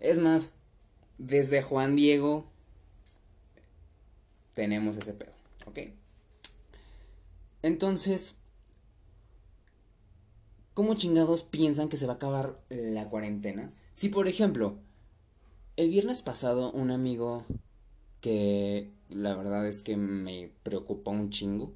Es 0.00 0.18
más, 0.18 0.50
desde 1.18 1.62
Juan 1.62 1.94
Diego 1.94 2.50
tenemos 4.54 4.96
ese 4.96 5.14
pedo, 5.14 5.30
¿ok? 5.66 5.78
Entonces, 7.62 8.38
¿cómo 10.74 10.94
chingados 10.94 11.44
piensan 11.44 11.88
que 11.88 11.96
se 11.96 12.06
va 12.06 12.14
a 12.14 12.16
acabar 12.16 12.60
la 12.70 13.04
cuarentena? 13.04 13.70
Si, 13.92 14.08
por 14.08 14.26
ejemplo, 14.26 14.74
el 15.80 15.88
viernes 15.88 16.20
pasado 16.20 16.70
un 16.72 16.90
amigo 16.90 17.46
que 18.20 18.92
la 19.08 19.34
verdad 19.34 19.66
es 19.66 19.82
que 19.82 19.96
me 19.96 20.52
preocupa 20.62 21.10
un 21.10 21.30
chingo, 21.30 21.72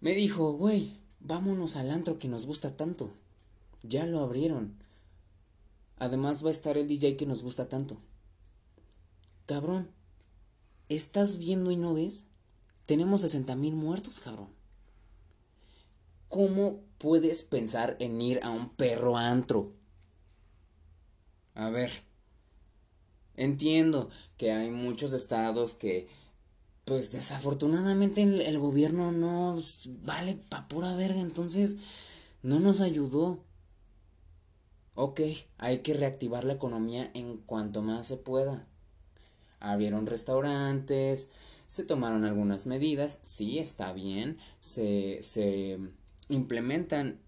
me 0.00 0.14
dijo, 0.14 0.52
güey, 0.52 1.00
vámonos 1.18 1.76
al 1.76 1.90
antro 1.90 2.18
que 2.18 2.28
nos 2.28 2.44
gusta 2.44 2.76
tanto. 2.76 3.10
Ya 3.82 4.04
lo 4.04 4.20
abrieron. 4.20 4.76
Además 5.96 6.44
va 6.44 6.48
a 6.48 6.52
estar 6.52 6.76
el 6.76 6.88
DJ 6.88 7.16
que 7.16 7.24
nos 7.24 7.42
gusta 7.42 7.70
tanto. 7.70 7.96
Cabrón, 9.46 9.90
¿estás 10.90 11.38
viendo 11.38 11.70
y 11.70 11.76
no 11.76 11.94
ves? 11.94 12.26
Tenemos 12.84 13.22
60 13.22 13.56
mil 13.56 13.76
muertos, 13.76 14.20
cabrón. 14.20 14.50
¿Cómo 16.28 16.82
puedes 16.98 17.40
pensar 17.40 17.96
en 17.98 18.20
ir 18.20 18.40
a 18.42 18.50
un 18.50 18.68
perro 18.68 19.16
antro? 19.16 19.72
A 21.54 21.70
ver, 21.70 22.07
entiendo 23.38 24.10
que 24.36 24.52
hay 24.52 24.70
muchos 24.70 25.12
estados 25.12 25.74
que, 25.74 26.08
pues 26.84 27.12
desafortunadamente 27.12 28.22
el, 28.22 28.58
gobierno 28.58 29.12
no 29.12 29.56
vale 30.02 30.38
pa' 30.48 30.68
pura 30.68 30.94
verga, 30.96 31.20
entonces 31.20 31.76
no 32.42 32.60
nos 32.60 32.80
ayudó. 32.80 33.44
Ok, 34.94 35.20
hay 35.58 35.78
que 35.78 35.94
reactivar 35.94 36.44
la 36.44 36.54
economía 36.54 37.10
en 37.14 37.38
cuanto 37.38 37.82
más 37.82 38.06
se 38.06 38.16
pueda. 38.16 38.66
Abrieron 39.60 40.06
restaurantes, 40.06 41.30
se 41.68 41.84
tomaron 41.84 42.24
algunas 42.24 42.66
medidas, 42.66 43.18
sí, 43.22 43.58
está 43.58 43.92
bien, 43.92 44.38
se, 44.60 45.22
se 45.22 45.78
implementan 46.28 47.20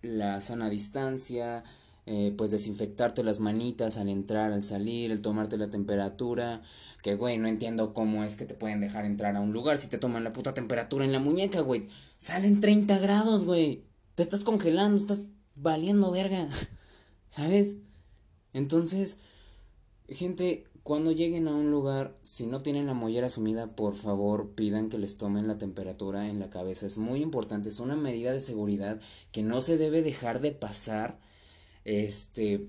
la 0.00 0.40
sana 0.40 0.70
distancia, 0.70 1.64
eh, 2.10 2.32
pues 2.38 2.50
desinfectarte 2.50 3.22
las 3.22 3.38
manitas 3.38 3.98
al 3.98 4.08
entrar, 4.08 4.50
al 4.50 4.62
salir, 4.62 5.10
el 5.10 5.20
tomarte 5.20 5.58
la 5.58 5.68
temperatura, 5.68 6.62
que 7.02 7.16
güey, 7.16 7.36
no 7.36 7.48
entiendo 7.48 7.92
cómo 7.92 8.24
es 8.24 8.34
que 8.34 8.46
te 8.46 8.54
pueden 8.54 8.80
dejar 8.80 9.04
entrar 9.04 9.36
a 9.36 9.40
un 9.40 9.52
lugar 9.52 9.76
si 9.76 9.88
te 9.88 9.98
toman 9.98 10.24
la 10.24 10.32
puta 10.32 10.54
temperatura 10.54 11.04
en 11.04 11.12
la 11.12 11.18
muñeca, 11.18 11.60
güey. 11.60 11.86
Salen 12.16 12.62
30 12.62 12.96
grados, 12.96 13.44
güey. 13.44 13.84
Te 14.14 14.22
estás 14.22 14.42
congelando, 14.42 14.98
estás 14.98 15.24
valiendo 15.54 16.10
verga. 16.10 16.48
¿Sabes? 17.28 17.80
Entonces, 18.54 19.18
gente, 20.08 20.64
cuando 20.82 21.12
lleguen 21.12 21.46
a 21.46 21.54
un 21.54 21.70
lugar, 21.70 22.16
si 22.22 22.46
no 22.46 22.62
tienen 22.62 22.86
la 22.86 22.94
mollera 22.94 23.28
sumida, 23.28 23.66
por 23.66 23.94
favor 23.94 24.54
pidan 24.54 24.88
que 24.88 24.96
les 24.96 25.18
tomen 25.18 25.46
la 25.46 25.58
temperatura 25.58 26.30
en 26.30 26.38
la 26.38 26.48
cabeza. 26.48 26.86
Es 26.86 26.96
muy 26.96 27.20
importante, 27.20 27.68
es 27.68 27.80
una 27.80 27.96
medida 27.96 28.32
de 28.32 28.40
seguridad 28.40 28.98
que 29.30 29.42
no 29.42 29.60
se 29.60 29.76
debe 29.76 30.00
dejar 30.00 30.40
de 30.40 30.52
pasar. 30.52 31.20
Este, 31.88 32.68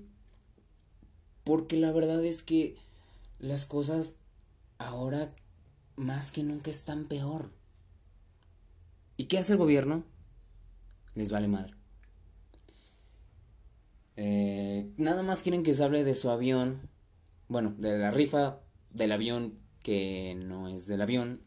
porque 1.44 1.76
la 1.76 1.92
verdad 1.92 2.24
es 2.24 2.42
que 2.42 2.74
las 3.38 3.66
cosas 3.66 4.20
ahora 4.78 5.30
más 5.94 6.32
que 6.32 6.42
nunca 6.42 6.70
están 6.70 7.04
peor. 7.04 7.50
¿Y 9.18 9.24
qué 9.24 9.36
hace 9.36 9.52
el 9.52 9.58
gobierno? 9.58 10.04
Les 11.14 11.30
vale 11.30 11.48
madre. 11.48 11.74
Eh, 14.16 14.90
nada 14.96 15.22
más 15.22 15.42
quieren 15.42 15.64
que 15.64 15.74
se 15.74 15.84
hable 15.84 16.02
de 16.02 16.14
su 16.14 16.30
avión. 16.30 16.88
Bueno, 17.46 17.74
de 17.76 17.98
la 17.98 18.12
rifa 18.12 18.60
del 18.88 19.12
avión 19.12 19.58
que 19.82 20.34
no 20.34 20.66
es 20.66 20.86
del 20.86 21.02
avión. 21.02 21.42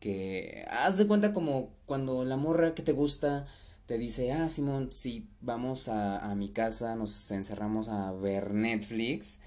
Que 0.00 0.66
haz 0.68 0.98
de 0.98 1.06
cuenta 1.06 1.32
como 1.32 1.72
cuando 1.86 2.26
la 2.26 2.36
morra 2.36 2.74
que 2.74 2.82
te 2.82 2.92
gusta 2.92 3.46
te 3.86 3.98
dice, 3.98 4.32
ah, 4.32 4.48
Simón, 4.48 4.90
si 4.92 5.28
vamos 5.40 5.88
a, 5.88 6.30
a 6.30 6.34
mi 6.34 6.50
casa, 6.50 6.96
nos 6.96 7.30
encerramos 7.30 7.88
a 7.88 8.12
ver 8.12 8.52
Netflix. 8.52 9.38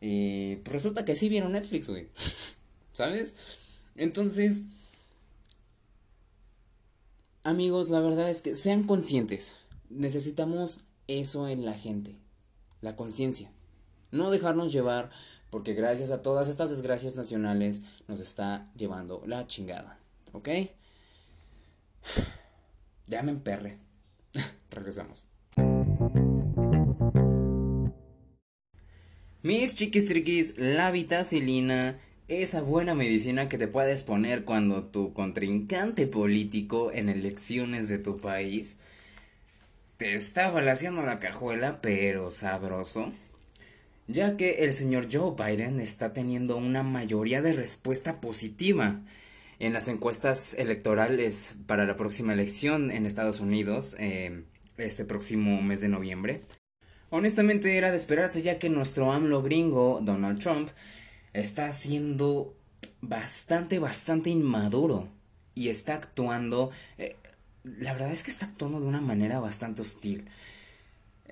Y 0.00 0.56
pues 0.56 0.72
resulta 0.72 1.04
que 1.04 1.14
sí 1.14 1.28
vieron 1.28 1.52
Netflix, 1.52 1.88
güey. 1.88 2.08
¿Sabes? 2.92 3.36
Entonces, 3.96 4.64
amigos, 7.42 7.90
la 7.90 8.00
verdad 8.00 8.30
es 8.30 8.42
que 8.42 8.54
sean 8.54 8.84
conscientes. 8.84 9.56
Necesitamos 9.90 10.80
eso 11.06 11.48
en 11.48 11.64
la 11.64 11.74
gente, 11.74 12.16
la 12.80 12.96
conciencia. 12.96 13.50
No 14.10 14.30
dejarnos 14.30 14.72
llevar 14.72 15.10
porque 15.50 15.74
gracias 15.74 16.10
a 16.10 16.22
todas 16.22 16.48
estas 16.48 16.70
desgracias 16.70 17.16
nacionales 17.16 17.82
nos 18.06 18.20
está 18.20 18.70
llevando 18.76 19.22
la 19.26 19.46
chingada. 19.46 19.98
¿Ok? 20.32 20.48
Ya 23.08 23.22
me 23.22 23.32
emperre. 23.32 23.76
Regresamos. 24.70 25.26
Mis 29.42 29.74
chiquis 29.74 30.06
triquis, 30.06 30.58
la 30.58 30.90
vitacilina, 30.90 31.96
esa 32.28 32.60
buena 32.60 32.94
medicina 32.94 33.48
que 33.48 33.56
te 33.56 33.68
puedes 33.68 34.02
poner 34.02 34.44
cuando 34.44 34.84
tu 34.84 35.12
contrincante 35.14 36.06
político 36.06 36.92
en 36.92 37.08
elecciones 37.08 37.88
de 37.88 37.98
tu 37.98 38.18
país 38.18 38.76
te 39.98 40.14
está 40.14 40.48
balaseando 40.50 41.02
la 41.02 41.18
cajuela, 41.18 41.80
pero 41.80 42.30
sabroso. 42.30 43.12
Ya 44.06 44.36
que 44.36 44.64
el 44.64 44.72
señor 44.72 45.08
Joe 45.12 45.34
Biden 45.36 45.80
está 45.80 46.12
teniendo 46.12 46.56
una 46.56 46.84
mayoría 46.84 47.42
de 47.42 47.52
respuesta 47.52 48.20
positiva 48.20 49.00
en 49.58 49.72
las 49.72 49.88
encuestas 49.88 50.54
electorales 50.54 51.56
para 51.66 51.84
la 51.86 51.96
próxima 51.96 52.32
elección 52.32 52.90
en 52.90 53.06
Estados 53.06 53.40
Unidos, 53.40 53.96
eh, 53.98 54.44
este 54.76 55.04
próximo 55.04 55.60
mes 55.62 55.80
de 55.80 55.88
noviembre. 55.88 56.40
Honestamente 57.10 57.76
era 57.76 57.90
de 57.90 57.96
esperarse 57.96 58.42
ya 58.42 58.58
que 58.58 58.68
nuestro 58.68 59.12
AMLO 59.12 59.42
gringo, 59.42 60.00
Donald 60.02 60.38
Trump, 60.38 60.68
está 61.32 61.72
siendo 61.72 62.54
bastante, 63.00 63.78
bastante 63.78 64.30
inmaduro 64.30 65.08
y 65.54 65.68
está 65.68 65.94
actuando... 65.94 66.70
Eh, 66.98 67.16
la 67.64 67.92
verdad 67.92 68.12
es 68.12 68.24
que 68.24 68.30
está 68.30 68.46
actuando 68.46 68.80
de 68.80 68.86
una 68.86 69.00
manera 69.00 69.40
bastante 69.40 69.82
hostil. 69.82 70.28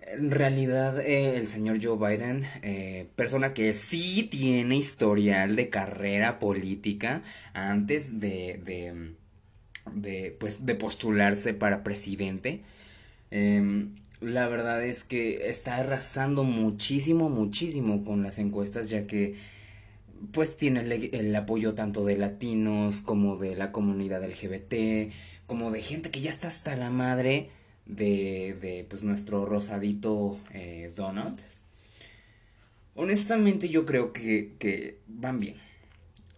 En 0.07 0.31
realidad, 0.31 1.01
eh, 1.01 1.37
el 1.37 1.49
señor 1.49 1.79
Joe 1.83 1.97
Biden, 1.99 2.45
eh, 2.63 3.09
persona 3.17 3.55
que 3.55 3.75
sí 3.75 4.23
tiene 4.31 4.77
historial 4.77 5.57
de 5.57 5.69
carrera 5.69 6.39
política 6.39 7.23
antes 7.55 8.21
de, 8.21 8.61
de, 8.65 9.15
de 9.93 10.37
pues, 10.39 10.65
de 10.65 10.77
postularse 10.77 11.55
para 11.55 11.83
presidente, 11.83 12.63
em, 13.33 13.97
la 14.21 14.47
verdad 14.49 14.85
es 14.85 15.03
que 15.03 15.51
está 15.51 15.77
arrasando 15.77 16.45
muchísimo, 16.45 17.29
muchísimo 17.29 18.05
con 18.05 18.23
las 18.23 18.39
encuestas, 18.39 18.89
ya 18.91 19.07
que 19.07 19.35
pues 20.33 20.57
tiene 20.57 20.81
el, 20.81 21.15
el, 21.15 21.37
apoyo 21.37 21.75
tanto 21.75 22.05
de 22.05 22.17
latinos 22.17 23.01
como 23.01 23.37
de 23.37 23.57
la 23.57 23.73
comunidad 23.73 24.25
LGBT, 24.25 25.13
como 25.47 25.71
de 25.73 25.83
gente 25.83 26.11
que 26.11 26.21
ya 26.21 26.31
está 26.31 26.47
hasta 26.49 26.77
la 26.77 26.91
madre 26.91 27.51
de, 27.87 28.57
de 28.61 28.87
pues 28.89 29.05
nuestro 29.05 29.47
rosadito 29.47 30.39
eh, 30.53 30.93
Donald. 30.97 31.39
Honestamente 32.95 33.69
yo 33.69 33.87
creo 33.87 34.13
que, 34.13 34.55
que 34.59 34.99
van 35.07 35.41
bien. 35.41 35.57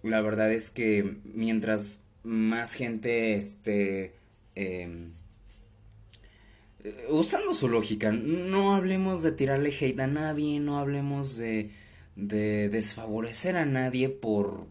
La 0.03 0.21
verdad 0.21 0.53
es 0.53 0.71
que 0.71 1.17
mientras 1.25 2.01
más 2.23 2.75
gente 2.75 3.35
esté 3.35 4.15
eh, 4.55 5.09
usando 7.09 7.55
su 7.55 7.69
lógica, 7.69 8.13
no 8.13 8.75
hablemos 8.75 9.23
de 9.23 9.33
tirarle 9.33 9.71
hate 9.71 10.01
a 10.01 10.07
nadie, 10.07 10.61
no 10.61 10.79
hablemos 10.79 11.37
de 11.39 11.71
de 12.19 12.69
desfavorecer 12.69 13.57
a 13.57 13.65
nadie 13.65 14.09
por, 14.09 14.67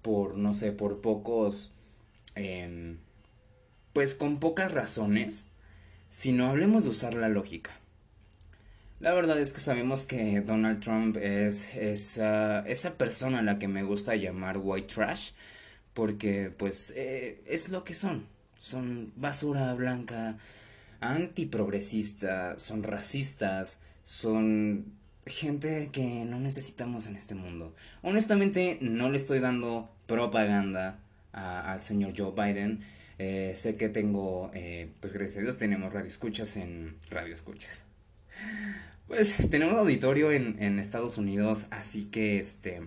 por 0.00 0.38
no 0.38 0.54
sé, 0.54 0.70
por 0.70 1.00
pocos, 1.00 1.72
eh, 2.36 2.96
pues 3.92 4.14
con 4.14 4.38
pocas 4.38 4.70
razones, 4.70 5.48
sino 6.10 6.48
hablemos 6.48 6.84
de 6.84 6.90
usar 6.90 7.14
la 7.14 7.28
lógica. 7.28 7.70
La 9.00 9.12
verdad 9.12 9.38
es 9.38 9.52
que 9.52 9.60
sabemos 9.60 10.04
que 10.04 10.40
Donald 10.40 10.80
Trump 10.80 11.16
es 11.18 11.74
esa, 11.76 12.60
esa 12.66 12.94
persona 12.98 13.38
a 13.38 13.42
la 13.42 13.58
que 13.58 13.68
me 13.68 13.84
gusta 13.84 14.16
llamar 14.16 14.58
white 14.58 14.92
trash, 14.92 15.30
porque 15.94 16.50
pues 16.56 16.92
eh, 16.96 17.40
es 17.46 17.68
lo 17.68 17.84
que 17.84 17.94
son, 17.94 18.26
son 18.58 19.12
basura 19.14 19.72
blanca, 19.74 20.36
antiprogresista, 21.00 22.58
son 22.58 22.82
racistas, 22.82 23.78
son 24.02 24.98
gente 25.26 25.90
que 25.92 26.24
no 26.24 26.40
necesitamos 26.40 27.06
en 27.06 27.16
este 27.16 27.34
mundo. 27.34 27.74
Honestamente, 28.02 28.78
no 28.80 29.10
le 29.10 29.16
estoy 29.16 29.38
dando 29.38 29.88
propaganda 30.06 30.98
al 31.32 31.82
señor 31.82 32.14
Joe 32.16 32.32
Biden. 32.32 32.80
Eh, 33.18 33.52
sé 33.56 33.76
que 33.76 33.88
tengo, 33.88 34.50
eh, 34.54 34.92
pues 35.00 35.12
gracias 35.12 35.38
a 35.38 35.40
Dios 35.40 35.58
tenemos 35.58 35.92
radio 35.92 36.08
escuchas 36.08 36.56
en 36.56 36.96
radio 37.10 37.34
escuchas. 37.34 37.84
Pues 39.08 39.48
tenemos 39.50 39.76
auditorio 39.76 40.30
en, 40.30 40.62
en 40.62 40.78
Estados 40.78 41.18
Unidos, 41.18 41.66
así 41.70 42.04
que 42.04 42.38
este, 42.38 42.80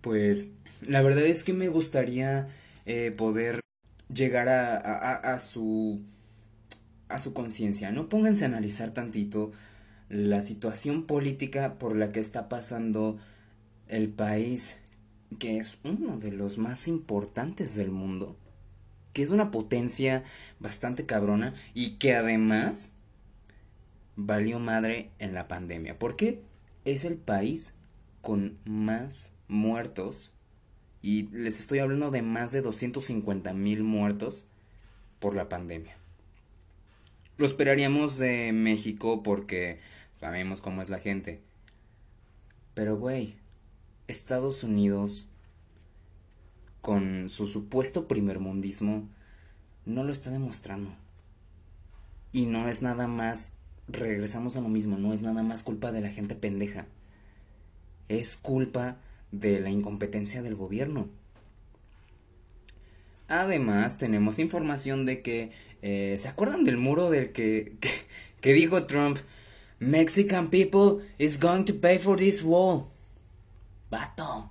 pues 0.00 0.52
la 0.82 1.00
verdad 1.02 1.24
es 1.24 1.44
que 1.44 1.52
me 1.52 1.68
gustaría 1.68 2.46
eh, 2.84 3.14
poder 3.16 3.60
llegar 4.12 4.48
a, 4.48 4.76
a, 4.76 5.34
a 5.34 5.38
su 5.38 6.02
a 7.08 7.18
su 7.18 7.32
conciencia. 7.32 7.92
No 7.92 8.08
pónganse 8.08 8.44
a 8.44 8.48
analizar 8.48 8.90
tantito 8.90 9.52
la 10.08 10.42
situación 10.42 11.06
política 11.06 11.78
por 11.78 11.96
la 11.96 12.12
que 12.12 12.20
está 12.20 12.48
pasando 12.48 13.18
el 13.88 14.08
país, 14.08 14.78
que 15.38 15.58
es 15.58 15.78
uno 15.84 16.18
de 16.18 16.32
los 16.32 16.58
más 16.58 16.88
importantes 16.88 17.74
del 17.76 17.90
mundo, 17.90 18.36
que 19.12 19.22
es 19.22 19.30
una 19.30 19.50
potencia 19.50 20.22
bastante 20.60 21.06
cabrona 21.06 21.54
y 21.74 21.92
que 21.96 22.14
además 22.14 22.94
valió 24.16 24.58
madre 24.58 25.10
en 25.18 25.34
la 25.34 25.48
pandemia, 25.48 25.98
porque 25.98 26.42
es 26.84 27.04
el 27.04 27.16
país 27.16 27.74
con 28.20 28.58
más 28.64 29.32
muertos 29.48 30.32
y 31.02 31.24
les 31.32 31.58
estoy 31.58 31.80
hablando 31.80 32.10
de 32.10 32.22
más 32.22 32.52
de 32.52 32.62
250 32.62 33.52
mil 33.54 33.82
muertos 33.82 34.46
por 35.18 35.34
la 35.34 35.48
pandemia. 35.48 35.96
Lo 37.38 37.46
esperaríamos 37.46 38.18
de 38.18 38.52
México 38.52 39.22
porque 39.22 39.78
sabemos 40.20 40.60
cómo 40.60 40.80
es 40.80 40.90
la 40.90 40.98
gente. 40.98 41.40
Pero, 42.74 42.96
güey, 42.96 43.34
Estados 44.06 44.62
Unidos, 44.62 45.28
con 46.82 47.28
su 47.28 47.46
supuesto 47.46 48.06
primermundismo, 48.08 49.08
no 49.86 50.04
lo 50.04 50.12
está 50.12 50.30
demostrando. 50.30 50.94
Y 52.32 52.46
no 52.46 52.68
es 52.68 52.82
nada 52.82 53.06
más, 53.06 53.54
regresamos 53.88 54.56
a 54.56 54.60
lo 54.60 54.68
mismo, 54.68 54.98
no 54.98 55.12
es 55.12 55.22
nada 55.22 55.42
más 55.42 55.62
culpa 55.62 55.92
de 55.92 56.00
la 56.00 56.10
gente 56.10 56.34
pendeja. 56.34 56.86
Es 58.08 58.36
culpa 58.36 58.98
de 59.30 59.60
la 59.60 59.70
incompetencia 59.70 60.42
del 60.42 60.56
gobierno. 60.56 61.08
Además, 63.28 63.96
tenemos 63.96 64.38
información 64.38 65.06
de 65.06 65.22
que, 65.22 65.52
eh, 65.80 66.16
¿se 66.18 66.28
acuerdan 66.28 66.64
del 66.64 66.76
muro 66.76 67.10
del 67.10 67.32
que, 67.32 67.76
que, 68.40 68.52
dijo 68.52 68.84
Trump? 68.86 69.18
Mexican 69.78 70.50
people 70.50 71.04
is 71.18 71.40
going 71.40 71.64
to 71.64 71.74
pay 71.74 71.98
for 71.98 72.18
this 72.18 72.42
wall. 72.42 72.84
Vato. 73.90 74.50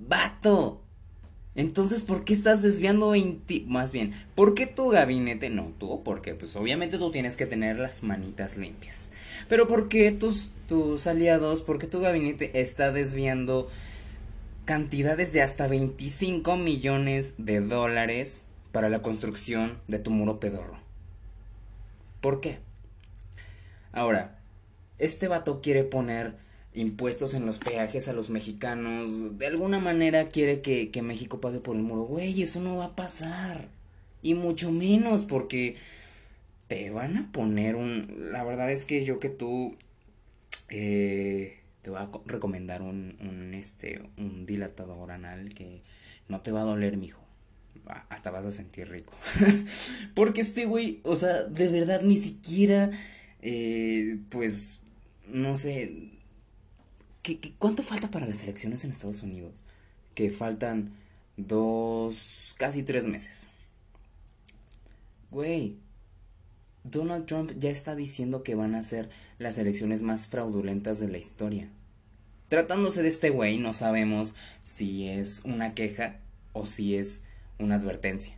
Vato. 0.00 0.79
Entonces, 1.60 2.00
¿por 2.00 2.24
qué 2.24 2.32
estás 2.32 2.62
desviando 2.62 3.10
20? 3.10 3.64
Más 3.66 3.92
bien, 3.92 4.14
¿por 4.34 4.54
qué 4.54 4.66
tu 4.66 4.88
gabinete? 4.88 5.50
No, 5.50 5.74
tú, 5.78 6.02
porque 6.02 6.34
pues 6.34 6.56
obviamente 6.56 6.96
tú 6.96 7.10
tienes 7.10 7.36
que 7.36 7.44
tener 7.44 7.78
las 7.78 8.02
manitas 8.02 8.56
limpias. 8.56 9.12
Pero 9.46 9.68
¿por 9.68 9.90
qué 9.90 10.10
tus, 10.10 10.52
tus 10.70 11.06
aliados, 11.06 11.60
por 11.60 11.78
qué 11.78 11.86
tu 11.86 12.00
gabinete 12.00 12.62
está 12.62 12.92
desviando 12.92 13.68
cantidades 14.64 15.34
de 15.34 15.42
hasta 15.42 15.66
25 15.66 16.56
millones 16.56 17.34
de 17.36 17.60
dólares 17.60 18.46
para 18.72 18.88
la 18.88 19.02
construcción 19.02 19.78
de 19.86 19.98
tu 19.98 20.10
muro 20.10 20.40
pedorro? 20.40 20.78
¿Por 22.22 22.40
qué? 22.40 22.58
Ahora, 23.92 24.40
este 24.98 25.28
vato 25.28 25.60
quiere 25.60 25.84
poner 25.84 26.36
impuestos 26.74 27.34
en 27.34 27.46
los 27.46 27.58
peajes 27.58 28.08
a 28.08 28.12
los 28.12 28.30
mexicanos. 28.30 29.38
De 29.38 29.46
alguna 29.46 29.78
manera 29.78 30.28
quiere 30.28 30.60
que, 30.60 30.90
que 30.90 31.02
México 31.02 31.40
pague 31.40 31.60
por 31.60 31.76
el 31.76 31.82
muro. 31.82 32.02
Güey, 32.02 32.42
eso 32.42 32.60
no 32.60 32.76
va 32.76 32.86
a 32.86 32.96
pasar. 32.96 33.68
Y 34.22 34.34
mucho 34.34 34.70
menos 34.70 35.24
porque 35.24 35.76
te 36.68 36.90
van 36.90 37.16
a 37.16 37.32
poner 37.32 37.76
un... 37.76 38.30
La 38.32 38.44
verdad 38.44 38.70
es 38.70 38.84
que 38.84 39.04
yo 39.04 39.18
que 39.18 39.28
tú... 39.28 39.76
Eh, 40.68 41.58
te 41.82 41.90
voy 41.90 41.98
a 41.98 42.10
recomendar 42.26 42.82
un, 42.82 43.16
un, 43.20 43.54
este, 43.54 44.02
un 44.18 44.46
dilatador 44.46 45.10
anal 45.10 45.54
que 45.54 45.82
no 46.28 46.42
te 46.42 46.52
va 46.52 46.60
a 46.60 46.64
doler, 46.64 46.96
mijo. 46.96 47.20
Hasta 48.08 48.30
vas 48.30 48.44
a 48.44 48.52
sentir 48.52 48.88
rico. 48.88 49.12
porque 50.14 50.42
este 50.42 50.66
güey, 50.66 51.00
o 51.02 51.16
sea, 51.16 51.42
de 51.44 51.68
verdad 51.68 52.02
ni 52.02 52.18
siquiera 52.18 52.90
eh, 53.42 54.18
pues, 54.28 54.82
no 55.28 55.56
sé, 55.56 56.10
¿qué, 57.22 57.54
cuánto 57.58 57.82
falta 57.82 58.10
para 58.10 58.26
las 58.26 58.42
elecciones 58.44 58.84
en 58.84 58.90
Estados 58.90 59.22
Unidos? 59.22 59.64
Que 60.14 60.30
faltan 60.30 60.92
dos, 61.36 62.54
casi 62.58 62.82
tres 62.82 63.06
meses. 63.06 63.50
Güey, 65.30 65.76
Donald 66.84 67.26
Trump 67.26 67.52
ya 67.58 67.70
está 67.70 67.94
diciendo 67.94 68.42
que 68.42 68.54
van 68.54 68.74
a 68.74 68.82
ser 68.82 69.08
las 69.38 69.58
elecciones 69.58 70.02
más 70.02 70.28
fraudulentas 70.28 70.98
de 71.00 71.08
la 71.08 71.18
historia. 71.18 71.68
Tratándose 72.48 73.02
de 73.02 73.08
este 73.08 73.30
güey, 73.30 73.58
no 73.58 73.72
sabemos 73.72 74.34
si 74.62 75.08
es 75.08 75.42
una 75.44 75.74
queja 75.74 76.18
o 76.52 76.66
si 76.66 76.96
es 76.96 77.24
una 77.58 77.76
advertencia. 77.76 78.34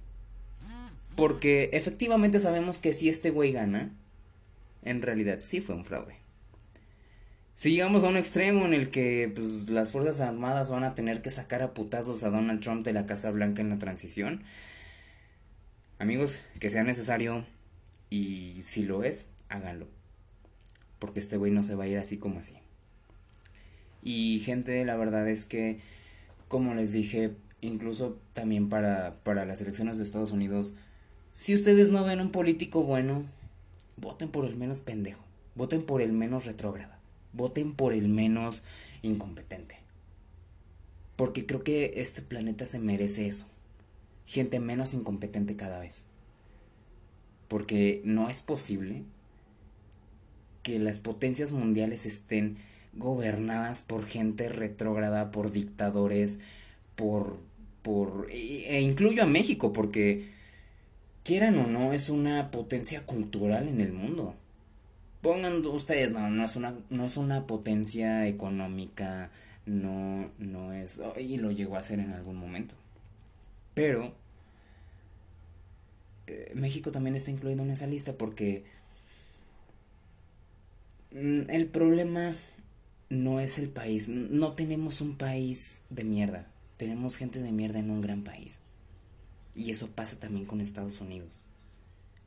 Porque 1.17 1.71
efectivamente 1.73 2.39
sabemos 2.39 2.81
que 2.81 2.93
si 2.93 3.09
este 3.09 3.31
güey 3.31 3.53
gana, 3.53 3.91
en 4.83 5.03
realidad 5.03 5.39
sí 5.41 5.61
fue 5.61 5.75
un 5.75 5.85
fraude. 5.85 6.22
Si 7.55 7.73
llegamos 7.73 8.03
a 8.03 8.09
un 8.09 8.17
extremo 8.17 8.65
en 8.65 8.73
el 8.73 8.91
que 8.91 9.31
pues, 9.35 9.69
las 9.69 9.93
Fuerzas 9.93 10.21
Armadas 10.21 10.71
van 10.71 10.85
a 10.85 10.95
tener 10.95 11.21
que 11.21 11.31
sacar 11.31 11.63
a 11.63 11.75
putazos 11.75 12.25
a 12.25 12.31
Donald 12.31 12.61
Trump 12.61 12.85
de 12.85 12.93
la 12.93 13.07
Casa 13.07 13.31
Blanca 13.31 13.61
en 13.61 13.69
la 13.69 13.79
transición, 13.79 14.43
amigos, 15.99 16.41
que 16.61 16.71
sea 16.71 16.83
necesario 16.83 17.45
y 18.09 18.61
si 18.63 18.85
lo 18.85 19.05
es, 19.05 19.29
háganlo. 19.49 19.87
Porque 20.99 21.21
este 21.21 21.37
güey 21.37 21.53
no 21.53 21.63
se 21.63 21.75
va 21.75 21.85
a 21.85 21.89
ir 21.89 21.99
así 21.99 22.17
como 22.17 22.41
así. 22.41 22.55
Y 24.03 24.41
gente, 24.41 24.85
la 24.85 24.97
verdad 24.97 25.29
es 25.29 25.45
que, 25.45 25.79
como 26.49 26.75
les 26.75 26.93
dije, 26.93 27.37
incluso 27.61 28.19
también 28.33 28.69
para, 28.69 29.15
para 29.23 29.45
las 29.45 29.61
elecciones 29.61 29.99
de 29.99 30.05
Estados 30.05 30.33
Unidos, 30.33 30.75
si 31.31 31.55
ustedes 31.55 31.91
no 31.91 32.03
ven 32.03 32.21
un 32.21 32.31
político 32.31 32.83
bueno, 32.83 33.25
voten 33.97 34.29
por 34.29 34.47
el 34.47 34.57
menos 34.57 34.81
pendejo, 34.81 35.25
voten 35.55 35.83
por 35.83 36.03
el 36.03 36.13
menos 36.13 36.45
retrógrada, 36.47 36.99
voten 37.33 37.75
por 37.75 37.93
el 37.93 38.09
menos 38.09 38.63
incompetente. 39.03 39.79
Porque 41.17 41.47
creo 41.47 41.63
que 41.63 41.95
este 41.97 42.23
planeta 42.23 42.67
se 42.67 42.79
merece 42.79 43.27
eso. 43.27 43.47
Gente 44.27 44.61
menos 44.61 44.95
incompetente 44.95 45.57
cada 45.57 45.79
vez. 45.79 46.07
Porque 47.49 48.01
no 48.05 48.29
es 48.29 48.41
posible 48.41 49.05
que 50.63 50.79
las 50.79 50.99
potencias 50.99 51.53
mundiales 51.53 52.07
estén 52.07 52.57
gobernadas 52.95 53.83
por 53.83 54.05
gente 54.07 54.49
retrógrada, 54.49 55.31
por 55.31 55.51
dictadores, 55.53 56.41
por 56.95 57.39
por 57.83 58.29
e, 58.31 58.77
e 58.77 58.81
incluyo 58.81 59.23
a 59.23 59.27
México 59.27 59.73
porque 59.73 60.25
quieran 61.25 61.59
o 61.59 61.67
no, 61.67 61.93
es 61.93 62.09
una 62.09 62.51
potencia 62.51 63.05
cultural 63.05 63.69
en 63.69 63.81
el 63.81 63.93
mundo. 63.93 64.37
Pongan 65.23 65.65
ustedes, 65.67 66.11
no, 66.11 66.29
no 66.31 66.45
es 66.45 66.57
una, 66.57 66.75
no 66.91 67.05
es 67.05 67.17
una 67.17 67.47
potencia 67.47 68.27
económica, 68.27 69.31
no, 69.67 70.31
no 70.39 70.73
es, 70.73 71.01
y 71.19 71.39
lo 71.39 71.53
llegó 71.53 71.77
a 71.77 71.79
hacer 71.79 72.01
en 72.01 72.13
algún 72.13 72.37
momento. 72.37 72.75
Pero 73.75 74.15
eh, 76.27 76.53
México 76.55 76.91
también 76.91 77.17
está 77.17 77.31
incluido 77.31 77.63
en 77.63 77.71
esa 77.71 77.87
lista 77.87 78.13
porque 78.15 78.65
mm, 81.13 81.51
el 81.51 81.67
problema 81.67 82.35
no 83.09 83.41
es 83.41 83.59
el 83.59 83.69
país, 83.69 84.09
no 84.09 84.53
tenemos 84.53 85.01
un 85.01 85.17
país 85.17 85.85
de 85.91 86.05
mierda, 86.05 86.51
tenemos 86.79 87.17
gente 87.17 87.41
de 87.41 87.53
mierda 87.53 87.79
en 87.79 87.91
un 87.91 88.01
gran 88.01 88.23
país. 88.23 88.63
Y 89.55 89.71
eso 89.71 89.89
pasa 89.89 90.19
también 90.19 90.47
con 90.47 90.61
Estados 90.61 91.01
Unidos. 91.01 91.45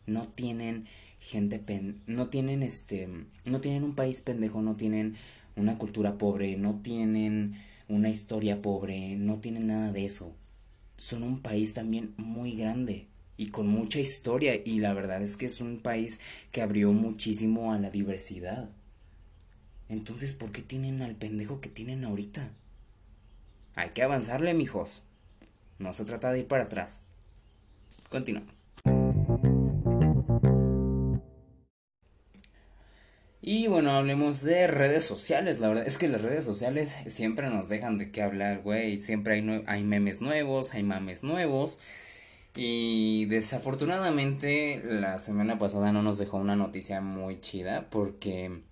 No 0.07 0.27
tienen 0.27 0.85
gente 1.19 1.59
pen 1.59 2.01
no 2.05 2.27
tienen 2.27 2.61
este 2.61 3.09
no 3.45 3.59
tienen 3.59 3.83
un 3.83 3.95
país 3.95 4.21
pendejo, 4.21 4.61
no 4.61 4.75
tienen 4.75 5.15
una 5.55 5.77
cultura 5.77 6.17
pobre, 6.17 6.57
no 6.57 6.79
tienen 6.81 7.55
una 7.87 8.09
historia 8.09 8.61
pobre, 8.61 9.15
no 9.15 9.39
tienen 9.39 9.67
nada 9.67 9.91
de 9.91 10.05
eso. 10.05 10.35
Son 10.97 11.23
un 11.23 11.39
país 11.39 11.73
también 11.73 12.13
muy 12.17 12.55
grande 12.55 13.07
y 13.37 13.49
con 13.49 13.67
mucha 13.67 13.99
historia 13.99 14.55
y 14.63 14.79
la 14.79 14.93
verdad 14.93 15.21
es 15.21 15.37
que 15.37 15.45
es 15.45 15.61
un 15.61 15.79
país 15.79 16.19
que 16.51 16.61
abrió 16.61 16.93
muchísimo 16.93 17.73
a 17.73 17.79
la 17.79 17.89
diversidad. 17.89 18.69
Entonces, 19.89 20.33
¿por 20.33 20.51
qué 20.51 20.61
tienen 20.61 21.01
al 21.01 21.15
pendejo 21.15 21.61
que 21.61 21.69
tienen 21.69 22.05
ahorita? 22.05 22.51
Hay 23.75 23.89
que 23.89 24.03
avanzarle, 24.03 24.53
mijos. 24.53 25.03
No 25.79 25.93
se 25.93 26.05
trata 26.05 26.31
de 26.31 26.39
ir 26.39 26.47
para 26.47 26.63
atrás. 26.63 27.01
Continuamos. 28.09 28.64
Y 33.47 33.67
bueno, 33.67 33.91
hablemos 33.91 34.41
de 34.41 34.65
redes 34.65 35.03
sociales. 35.03 35.59
La 35.59 35.67
verdad 35.67 35.85
es 35.85 35.99
que 35.99 36.07
las 36.07 36.23
redes 36.23 36.43
sociales 36.43 36.97
siempre 37.05 37.47
nos 37.47 37.69
dejan 37.69 37.99
de 37.99 38.09
qué 38.09 38.23
hablar, 38.23 38.63
güey. 38.63 38.97
Siempre 38.97 39.35
hay, 39.35 39.63
hay 39.67 39.83
memes 39.83 40.19
nuevos, 40.19 40.73
hay 40.73 40.81
mames 40.81 41.21
nuevos. 41.21 41.79
Y 42.55 43.25
desafortunadamente 43.25 44.81
la 44.83 45.19
semana 45.19 45.59
pasada 45.59 45.91
no 45.91 46.01
nos 46.01 46.17
dejó 46.17 46.37
una 46.37 46.55
noticia 46.55 47.01
muy 47.01 47.39
chida 47.39 47.87
porque 47.91 48.63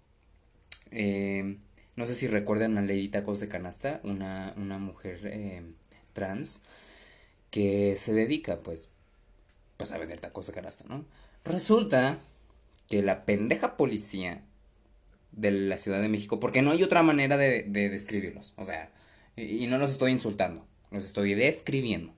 eh, 0.90 1.60
no 1.96 2.08
sé 2.08 2.16
si 2.16 2.26
recuerdan 2.26 2.76
a 2.80 2.82
Lady 2.82 3.10
Tacos 3.10 3.42
de 3.42 3.50
Canasta, 3.50 4.02
una, 4.04 4.56
una 4.58 4.80
mujer 4.80 5.20
eh, 5.26 5.62
trans 6.14 6.64
que 7.52 7.96
se 7.96 8.12
dedica 8.14 8.58
pues, 8.58 8.90
pues 9.78 9.92
a 9.92 10.00
vender 10.00 10.20
tacos 10.20 10.48
de 10.48 10.54
canasta, 10.54 10.86
¿no? 10.90 11.06
Resulta 11.46 12.18
que 12.90 13.04
la 13.04 13.24
pendeja 13.26 13.78
policía 13.78 14.42
de 15.36 15.52
la 15.52 15.78
Ciudad 15.78 16.02
de 16.02 16.10
México, 16.10 16.40
porque 16.40 16.62
no 16.62 16.72
hay 16.72 16.84
otra 16.84 17.04
manera 17.04 17.38
de, 17.38 17.64
describirlos, 17.64 18.54
o 18.58 18.66
sea, 18.66 18.92
y, 19.36 19.68
no 19.68 19.78
los 19.78 19.92
estoy 19.92 20.12
insultando, 20.12 20.66
los 20.92 21.06
estoy 21.06 21.34
describiendo. 21.34 22.14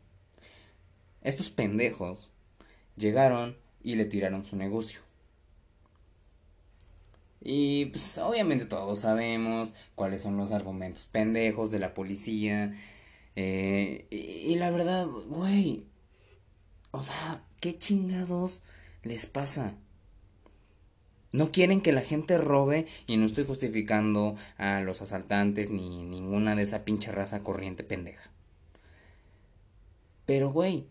Estos 1.22 1.50
pendejos 1.50 2.32
llegaron 2.96 3.58
y 3.84 3.96
le 3.96 4.06
tiraron 4.06 4.44
su 4.44 4.58
negocio. 4.58 5.00
Y 7.42 7.86
pues 7.88 8.18
obviamente 8.18 8.66
todos 8.66 9.00
sabemos 9.00 9.76
cuáles 9.94 10.22
son 10.22 10.38
los 10.38 10.52
argumentos 10.52 11.06
pendejos 11.06 11.72
de 11.72 11.80
la 11.80 11.94
policía. 11.94 12.74
Eh, 13.36 14.08
y, 14.10 14.16
y, 14.16 14.56
la 14.56 14.72
verdad, 14.72 15.06
güey. 15.28 15.86
O 16.92 17.04
sea, 17.04 17.44
¿qué 17.60 17.78
chingados 17.78 18.62
les 19.04 19.28
pasa? 19.28 19.76
No 21.36 21.52
quieren 21.52 21.82
que 21.82 21.92
la 21.92 22.02
gente 22.02 22.38
robe 22.38 22.88
y 23.08 23.18
no 23.18 23.26
estoy 23.26 23.44
justificando 23.44 24.36
a 24.58 24.80
los 24.80 25.02
asaltantes 25.02 25.70
ni 25.70 26.02
ninguna 26.02 26.56
de 26.56 26.64
esa 26.64 26.86
pinche 26.86 27.12
raza 27.12 27.44
corriente 27.44 27.84
pendeja. 27.84 28.32
Pero, 30.26 30.50
güey, 30.50 30.88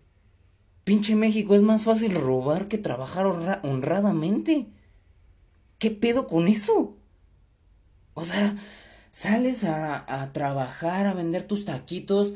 pinche 0.84 1.16
México 1.16 1.54
es 1.54 1.62
más 1.62 1.84
fácil 1.84 2.14
robar 2.14 2.68
que 2.68 2.76
trabajar 2.76 3.24
honradamente. 3.62 4.68
¿Qué 5.78 5.90
pedo 5.90 6.26
con 6.26 6.46
eso? 6.46 6.94
O 8.12 8.26
sea, 8.26 8.54
sales 9.08 9.64
a, 9.64 10.30
trabajar, 10.34 11.06
a 11.06 11.14
vender 11.14 11.44
tus 11.44 11.64
taquitos, 11.64 12.34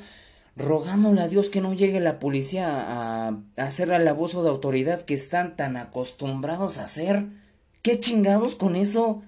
rogándole 0.57 1.21
a 1.21 1.29
Dios 1.29 1.51
que 1.51 1.61
no 1.61 1.75
llegue 1.75 2.01
la 2.01 2.18
policía 2.18 3.29
a 3.29 3.38
hacer 3.59 3.90
el 3.90 4.09
abuso 4.09 4.42
de 4.42 4.49
autoridad 4.49 5.03
que 5.03 5.12
están 5.12 5.57
tan 5.57 5.77
acostumbrados 5.77 6.79
a 6.79 6.85
hacer. 6.85 7.27
¿Qué 7.82 8.00
chingados 8.00 8.56
con 8.56 8.76
eso? 8.76 9.22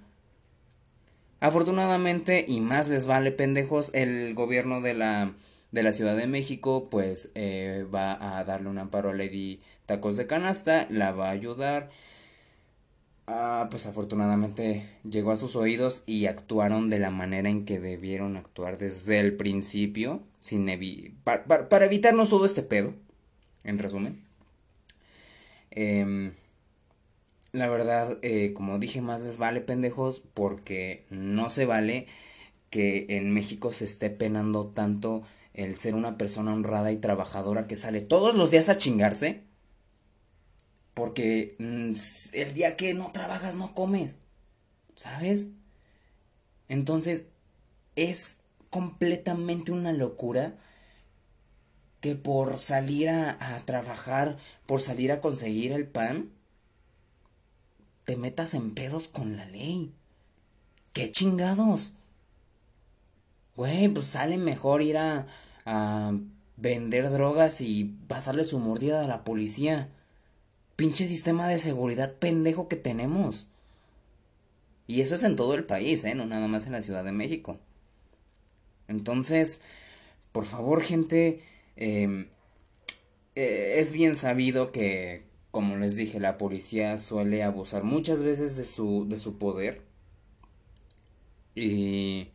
Afortunadamente, 1.40 2.44
y 2.46 2.60
más 2.60 2.88
les 2.88 3.06
vale 3.06 3.32
pendejos, 3.32 3.92
el 3.94 4.34
gobierno 4.34 4.80
de 4.80 4.94
la, 4.94 5.34
de 5.72 5.82
la 5.82 5.92
Ciudad 5.92 6.16
de 6.16 6.26
México 6.26 6.88
pues 6.90 7.32
eh, 7.34 7.86
va 7.94 8.38
a 8.38 8.44
darle 8.44 8.68
un 8.68 8.78
amparo 8.78 9.10
a 9.10 9.14
Lady 9.14 9.60
Tacos 9.86 10.16
de 10.16 10.26
Canasta, 10.26 10.86
la 10.90 11.12
va 11.12 11.28
a 11.28 11.32
ayudar. 11.32 11.88
Ah, 13.26 13.68
pues 13.70 13.86
afortunadamente 13.86 14.84
llegó 15.08 15.30
a 15.30 15.36
sus 15.36 15.54
oídos 15.54 16.02
y 16.06 16.26
actuaron 16.26 16.90
de 16.90 16.98
la 16.98 17.10
manera 17.10 17.48
en 17.48 17.64
que 17.64 17.78
debieron 17.78 18.36
actuar 18.36 18.76
desde 18.76 19.20
el 19.20 19.36
principio, 19.36 20.20
sin 20.40 20.66
para 21.22 21.84
evitarnos 21.84 22.28
todo 22.28 22.44
este 22.44 22.62
pedo, 22.62 22.92
en 23.62 23.78
resumen. 23.78 24.20
Eh, 25.70 26.32
la 27.52 27.68
verdad, 27.68 28.18
eh, 28.22 28.52
como 28.54 28.78
dije, 28.78 29.00
más 29.00 29.20
les 29.20 29.38
vale 29.38 29.60
pendejos 29.60 30.20
porque 30.20 31.06
no 31.10 31.50
se 31.50 31.66
vale 31.66 32.06
que 32.70 33.06
en 33.10 33.32
México 33.32 33.72
se 33.72 33.84
esté 33.84 34.10
penando 34.10 34.68
tanto 34.68 35.22
el 35.54 35.76
ser 35.76 35.94
una 35.94 36.16
persona 36.16 36.54
honrada 36.54 36.92
y 36.92 36.98
trabajadora 36.98 37.66
que 37.66 37.76
sale 37.76 38.00
todos 38.00 38.36
los 38.36 38.50
días 38.52 38.68
a 38.68 38.76
chingarse. 38.76 39.44
Porque 40.94 41.56
mm, 41.58 41.92
el 42.34 42.54
día 42.54 42.76
que 42.76 42.94
no 42.94 43.10
trabajas 43.12 43.56
no 43.56 43.74
comes. 43.74 44.18
¿Sabes? 44.96 45.48
Entonces, 46.68 47.30
es 47.96 48.44
completamente 48.70 49.72
una 49.72 49.92
locura 49.92 50.56
que 52.00 52.14
por 52.14 52.56
salir 52.58 53.08
a, 53.08 53.56
a 53.56 53.58
trabajar, 53.66 54.36
por 54.66 54.80
salir 54.80 55.12
a 55.12 55.20
conseguir 55.20 55.72
el 55.72 55.86
pan, 55.86 56.30
te 58.10 58.16
metas 58.16 58.54
en 58.54 58.72
pedos 58.72 59.06
con 59.06 59.36
la 59.36 59.46
ley. 59.46 59.92
¿Qué 60.92 61.12
chingados? 61.12 61.92
Güey, 63.54 63.86
pues 63.86 64.06
sale 64.06 64.36
mejor 64.36 64.82
ir 64.82 64.98
a, 64.98 65.28
vender 66.56 67.08
drogas 67.08 67.60
y 67.60 67.84
pasarle 68.08 68.44
su 68.44 68.58
mordida 68.58 69.04
a 69.04 69.06
la 69.06 69.22
policía. 69.22 69.90
Pinche 70.74 71.04
sistema 71.04 71.46
de 71.46 71.58
seguridad 71.58 72.12
pendejo 72.14 72.66
que 72.66 72.74
tenemos. 72.74 73.46
Y 74.88 75.02
eso 75.02 75.14
es 75.14 75.22
en 75.22 75.36
todo 75.36 75.54
el 75.54 75.62
país, 75.62 76.02
¿eh? 76.02 76.16
No 76.16 76.26
nada 76.26 76.48
más 76.48 76.66
en 76.66 76.72
la 76.72 76.82
Ciudad 76.82 77.04
de 77.04 77.12
México. 77.12 77.60
Entonces, 78.88 79.62
por 80.32 80.46
favor, 80.46 80.82
gente, 80.82 81.40
em, 81.76 82.26
eh, 83.36 83.74
es 83.76 83.92
bien 83.92 84.16
sabido 84.16 84.72
que, 84.72 85.29
como 85.50 85.76
les 85.76 85.96
dije, 85.96 86.20
la 86.20 86.38
policía 86.38 86.96
suele 86.98 87.42
abusar 87.42 87.82
muchas 87.84 88.22
veces 88.22 88.56
de 88.56 88.64
su, 88.64 89.06
de 89.08 89.18
su 89.18 89.38
poder. 89.38 89.82
Y, 91.54 92.28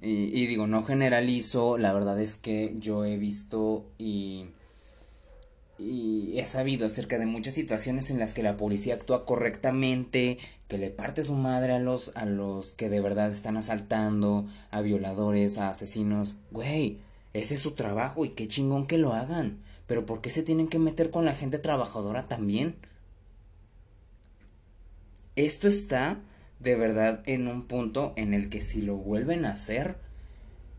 y, 0.00 0.46
digo, 0.46 0.66
no 0.66 0.82
generalizo, 0.82 1.78
la 1.78 1.92
verdad 1.92 2.20
es 2.20 2.36
que 2.36 2.74
yo 2.78 3.04
he 3.04 3.16
visto 3.16 3.86
y, 3.98 4.46
y 5.78 6.38
he 6.40 6.44
sabido 6.44 6.86
acerca 6.86 7.18
de 7.18 7.26
muchas 7.26 7.54
situaciones 7.54 8.10
en 8.10 8.18
las 8.18 8.34
que 8.34 8.42
la 8.42 8.56
policía 8.56 8.94
actúa 8.94 9.24
correctamente, 9.24 10.38
que 10.66 10.78
le 10.78 10.90
parte 10.90 11.22
su 11.22 11.34
madre 11.34 11.72
a 11.72 11.78
los, 11.78 12.16
a 12.16 12.26
los 12.26 12.74
que 12.74 12.88
de 12.88 13.00
verdad 13.00 13.30
están 13.30 13.56
asaltando, 13.56 14.44
a 14.72 14.80
violadores, 14.80 15.58
a 15.58 15.68
asesinos. 15.68 16.36
Güey, 16.50 16.98
ese 17.32 17.54
es 17.54 17.60
su 17.60 17.72
trabajo 17.72 18.24
y 18.24 18.30
qué 18.30 18.48
chingón 18.48 18.86
que 18.86 18.98
lo 18.98 19.12
hagan. 19.12 19.62
Pero 19.86 20.06
¿por 20.06 20.20
qué 20.20 20.30
se 20.30 20.42
tienen 20.42 20.68
que 20.68 20.78
meter 20.78 21.10
con 21.10 21.24
la 21.24 21.34
gente 21.34 21.58
trabajadora 21.58 22.28
también? 22.28 22.76
Esto 25.36 25.68
está 25.68 26.20
de 26.60 26.76
verdad 26.76 27.22
en 27.26 27.48
un 27.48 27.66
punto 27.66 28.12
en 28.16 28.34
el 28.34 28.48
que 28.48 28.60
si 28.60 28.82
lo 28.82 28.96
vuelven 28.96 29.44
a 29.44 29.52
hacer, 29.52 29.98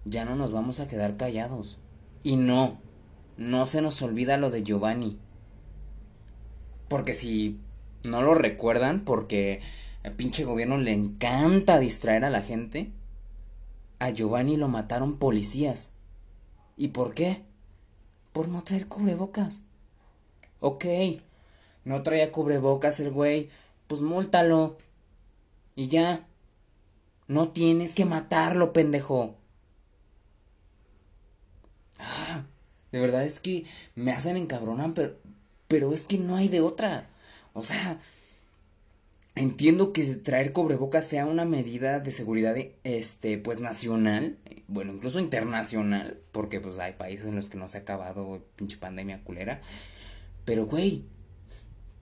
ya 0.06 0.26
no 0.26 0.36
nos 0.36 0.52
vamos 0.52 0.80
a 0.80 0.88
quedar 0.88 1.18
callados. 1.18 1.80
Y 2.24 2.38
no, 2.38 2.80
no 3.38 3.66
se 3.66 3.82
nos 3.82 4.02
olvida 4.02 4.38
lo 4.38 4.50
de 4.50 4.63
Giovanni. 4.63 5.20
Porque 6.88 7.13
si 7.13 7.60
no 8.04 8.22
lo 8.22 8.34
recuerdan, 8.34 9.02
porque 9.02 9.60
al 10.04 10.13
pinche 10.13 10.46
gobierno 10.46 10.78
le 10.78 10.94
encanta 10.94 11.80
distraer 11.80 12.26
a 12.26 12.30
la 12.30 12.42
gente, 12.42 12.92
a 14.00 14.10
Giovanni 14.10 14.58
lo 14.58 14.68
mataron 14.68 15.18
policías. 15.18 15.94
¿Y 16.78 16.89
por 16.89 17.13
qué? 17.13 17.44
Por 18.34 18.50
no 18.50 18.63
traer 18.63 18.88
cubrebocas. 18.88 19.62
Ok, 20.60 20.86
no 21.86 22.04
traía 22.04 22.32
cubrebocas 22.32 23.00
el 23.00 23.12
güey, 23.12 23.50
pues 23.88 24.02
múltalo. 24.02 24.78
Y 25.76 25.88
ya. 25.88 26.28
No 27.28 27.50
tienes 27.50 27.96
que 27.96 28.06
matarlo, 28.06 28.74
pendejo. 28.74 29.36
Ah, 32.00 32.43
de 32.91 33.00
verdad 33.00 33.24
es 33.24 33.39
que 33.39 33.65
me 33.96 34.12
hacen 34.12 34.36
encabronar, 34.36 34.93
pero, 34.93 35.15
pero 35.67 35.93
es 35.93 36.06
que 36.06 36.17
no 36.17 36.36
hay 36.36 36.50
de 36.50 36.62
otra. 36.62 37.08
O 37.54 37.63
sea, 37.63 38.00
entiendo 39.36 39.93
que 39.93 40.04
traer 40.17 40.54
cubrebocas 40.54 41.08
sea 41.08 41.26
una 41.26 41.46
medida 41.46 42.00
de 42.00 42.12
seguridad 42.12 42.56
este 42.84 43.38
pues 43.38 43.60
nacional 43.60 44.38
bueno 44.67 44.93
incluso 44.93 45.19
internacional 45.19 46.19
porque 46.32 46.60
pues 46.60 46.78
hay 46.80 46.93
países 46.93 47.28
en 47.28 47.36
los 47.36 47.50
que 47.50 47.58
no 47.58 47.67
se 47.67 47.80
ha 47.80 47.82
acabado 47.82 48.46
pinche 48.56 48.78
pandemia 48.78 49.24
culera 49.24 49.60
pero 50.46 50.67
güey 50.67 51.04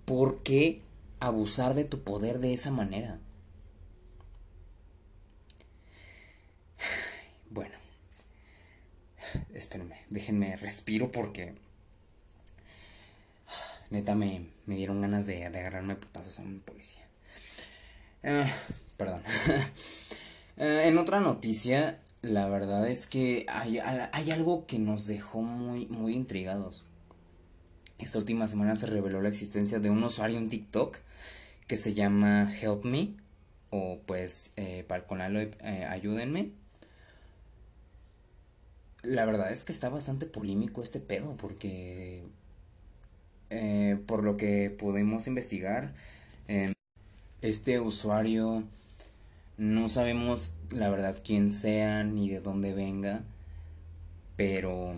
¿por 0.06 0.44
qué 0.44 0.82
abusar 1.22 1.76
de 1.76 1.86
tu 1.86 2.04
poder 2.04 2.40
de 2.40 2.54
esa 2.54 2.72
manera? 2.72 3.20
Bueno, 7.50 7.76
espérenme, 9.54 9.98
déjenme 10.10 10.56
respiro 10.56 11.12
porque 11.12 11.54
neta 13.90 14.16
me, 14.16 14.48
me 14.66 14.76
dieron 14.76 15.02
ganas 15.02 15.26
de, 15.26 15.50
de 15.50 15.60
agarrarme 15.60 15.96
putazos 15.96 16.40
a 16.40 16.42
un 16.42 16.62
policía. 16.62 17.06
Eh, 18.24 18.46
perdón. 18.98 19.22
Eh, 20.58 20.90
en 20.90 21.00
otra 21.00 21.22
noticia, 21.22 21.98
la 22.22 22.48
verdad 22.48 22.88
es 22.88 23.08
que 23.08 23.48
hay, 23.50 23.80
algo 23.80 24.68
que 24.68 24.78
nos 24.78 25.08
dejó 25.08 25.42
muy, 25.42 25.88
muy 25.88 26.14
intrigados. 26.14 26.86
Esta 27.98 28.20
última 28.20 28.48
semana 28.48 28.76
se 28.76 28.86
reveló 28.86 29.22
la 29.22 29.30
existencia 29.30 29.80
de 29.80 29.90
un 29.90 30.04
usuario 30.04 30.38
en 30.38 30.50
TikTok 30.50 30.98
que 31.68 31.78
se 31.78 31.94
llama 31.94 32.52
Help 32.62 32.86
Me. 32.86 33.16
o 33.72 34.02
pues 34.06 34.54
eh, 34.58 34.84
para 34.88 35.08
Conaloep 35.08 35.56
eh, 35.64 35.86
ayúdenme. 35.86 36.52
La 39.04 39.26
verdad 39.26 39.52
es 39.52 39.64
que 39.64 39.72
está 39.72 39.90
bastante 39.90 40.28
polémico 40.28 40.84
este 40.84 41.00
pedo 41.00 41.36
porque 41.38 42.24
eh, 43.50 43.98
por 44.06 44.24
lo 44.24 44.38
que 44.38 44.70
pudimos 44.70 45.28
investigar, 45.28 45.94
este 47.42 47.80
usuario 47.80 48.64
no 49.58 49.90
sabemos 49.90 50.54
la 50.72 50.90
verdad 50.90 51.22
quién 51.24 51.52
sea 51.52 52.04
ni 52.04 52.30
de 52.30 52.40
dónde 52.40 52.74
venga, 52.74 53.24
pero 54.36 54.96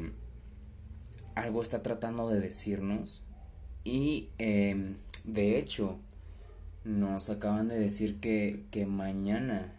algo 1.36 1.62
está 1.62 1.82
tratando 1.82 2.30
de 2.30 2.40
decirnos 2.40 3.24
y 3.84 4.30
em, 4.38 4.96
de 5.26 5.58
hecho 5.58 5.98
nos 6.84 7.30
acaban 7.30 7.68
de 7.68 7.80
decir 7.80 8.20
que, 8.20 8.64
que 8.72 8.86
mañana, 8.86 9.74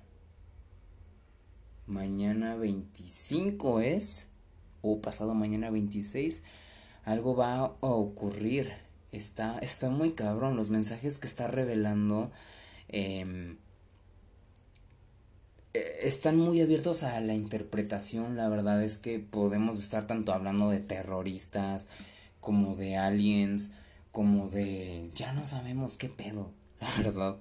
mañana 1.86 2.56
25 2.56 3.80
es, 3.80 4.30
o 4.82 5.00
pasado 5.00 5.34
mañana 5.34 5.70
26, 5.70 6.44
algo 7.04 7.36
va 7.36 7.56
a 7.58 7.70
ocurrir. 7.80 8.83
Está, 9.14 9.58
está 9.58 9.90
muy 9.90 10.12
cabrón. 10.12 10.56
Los 10.56 10.70
mensajes 10.70 11.18
que 11.18 11.26
está 11.26 11.46
revelando 11.46 12.30
em, 12.88 13.56
e, 15.72 15.98
están 16.02 16.36
muy 16.36 16.60
abiertos 16.60 17.02
a 17.04 17.20
la 17.20 17.34
interpretación. 17.34 18.36
La 18.36 18.48
verdad 18.48 18.82
es 18.82 18.98
que 18.98 19.20
podemos 19.20 19.80
estar 19.80 20.06
tanto 20.06 20.32
hablando 20.32 20.70
de 20.70 20.80
terroristas 20.80 21.86
como 22.40 22.76
de 22.76 22.96
aliens, 22.96 23.72
como 24.12 24.48
de... 24.50 25.10
ya 25.14 25.32
no 25.32 25.44
sabemos 25.44 25.96
qué 25.96 26.08
pedo, 26.08 26.50
la 26.80 27.02
verdad. 27.02 27.36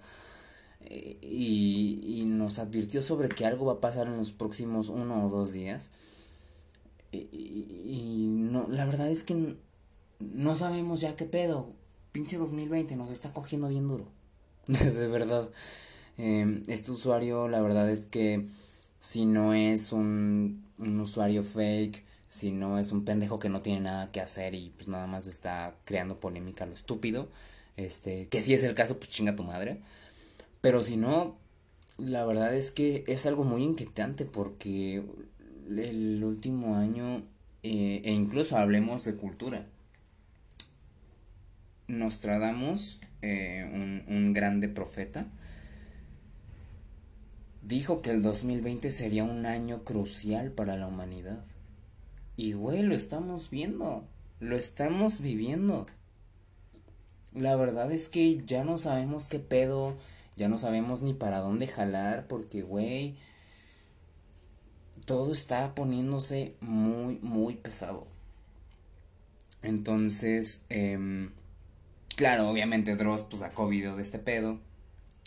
E, 0.81 1.17
y, 1.21 2.21
y 2.21 2.25
nos 2.25 2.59
advirtió 2.59 3.01
sobre 3.01 3.29
que 3.29 3.45
algo 3.45 3.65
va 3.65 3.73
a 3.73 3.81
pasar 3.81 4.07
en 4.07 4.17
los 4.17 4.31
próximos 4.31 4.89
uno 4.89 5.25
o 5.25 5.29
dos 5.29 5.53
días. 5.53 5.91
Y, 7.13 8.29
no, 8.31 8.67
la 8.69 8.86
verdad 8.86 9.09
es 9.09 9.23
que 9.23 9.55
no 10.33 10.55
sabemos 10.55 11.01
ya 11.01 11.15
qué 11.15 11.25
pedo. 11.25 11.71
Pinche 12.12 12.38
2020 12.38 12.95
nos 12.95 13.12
está 13.12 13.33
cogiendo 13.33 13.67
bien 13.67 13.88
duro. 13.88 14.07
de 14.67 15.07
verdad. 15.07 15.49
Em, 16.17 16.63
este 16.67 16.91
usuario, 16.91 17.47
la 17.47 17.62
verdad 17.62 17.89
es 17.89 18.05
que 18.05 18.45
si 18.99 19.25
no 19.25 19.53
es 19.53 19.91
un, 19.91 20.63
un 20.77 20.99
usuario 20.99 21.43
fake, 21.43 22.03
si 22.27 22.51
no 22.51 22.79
es 22.79 22.91
un 22.91 23.05
pendejo 23.05 23.39
que 23.39 23.49
no 23.49 23.62
tiene 23.62 23.81
nada 23.81 24.12
que 24.12 24.21
hacer 24.21 24.55
y 24.55 24.71
pues 24.71 24.88
nada 24.88 25.07
más 25.07 25.27
está 25.27 25.75
creando 25.86 26.19
polémica 26.19 26.65
lo 26.65 26.73
estúpido, 26.73 27.29
este, 27.77 28.27
que 28.27 28.41
si 28.41 28.53
es 28.53 28.63
el 28.63 28.73
caso, 28.75 28.97
pues 28.97 29.09
chinga 29.09 29.36
tu 29.36 29.43
madre. 29.43 29.81
Pero 30.62 30.81
si 30.83 30.97
no, 30.97 31.38
la 31.97 32.25
verdad 32.25 32.55
es 32.55 32.71
que 32.71 33.03
es 33.07 33.25
algo 33.25 33.43
muy 33.43 33.63
inquietante 33.63 34.25
porque 34.25 35.03
el 35.69 36.23
último 36.23 36.75
año, 36.75 37.23
eh, 37.63 38.01
e 38.03 38.12
incluso 38.12 38.57
hablemos 38.57 39.05
de 39.05 39.15
cultura. 39.15 39.65
Nostradamus, 41.88 43.02
eh, 43.22 43.69
un, 43.74 44.04
un 44.08 44.34
grande 44.34 44.67
profeta, 44.69 45.28
dijo 47.62 48.02
que 48.02 48.12
el 48.12 48.22
2020 48.22 48.89
sería 48.89 49.24
un 49.24 49.46
año 49.46 49.84
crucial 49.84 50.52
para 50.52 50.78
la 50.78 50.88
humanidad. 50.88 51.43
Y 52.36 52.54
güey, 52.54 52.82
lo 52.84 52.96
estamos 52.96 53.50
viendo, 53.50 54.08
lo 54.39 54.56
estamos 54.56 55.22
viviendo. 55.22 55.86
La 57.34 57.56
verdad 57.56 57.91
es 57.91 58.10
que 58.10 58.43
ya 58.46 58.63
no 58.63 58.78
sabemos 58.78 59.30
qué 59.30 59.39
pedo, 59.39 59.96
ya 60.36 60.50
no 60.50 60.58
sabemos 60.58 61.02
ni 61.02 61.13
para 61.13 61.39
dónde 61.39 61.67
jalar, 61.67 62.28
porque 62.28 62.62
güey, 62.62 63.15
todo 65.06 65.32
está 65.32 65.76
poniéndose 65.76 66.56
muy, 66.60 67.19
muy 67.22 67.56
pesado. 67.56 68.08
Entonces, 69.62 70.65
eh, 70.69 71.30
claro, 72.15 72.49
obviamente 72.49 72.95
Dross 72.95 73.23
pues 73.23 73.41
sacó 73.41 73.67
video 73.67 73.95
de 73.95 74.02
este 74.02 74.19
pedo. 74.19 74.60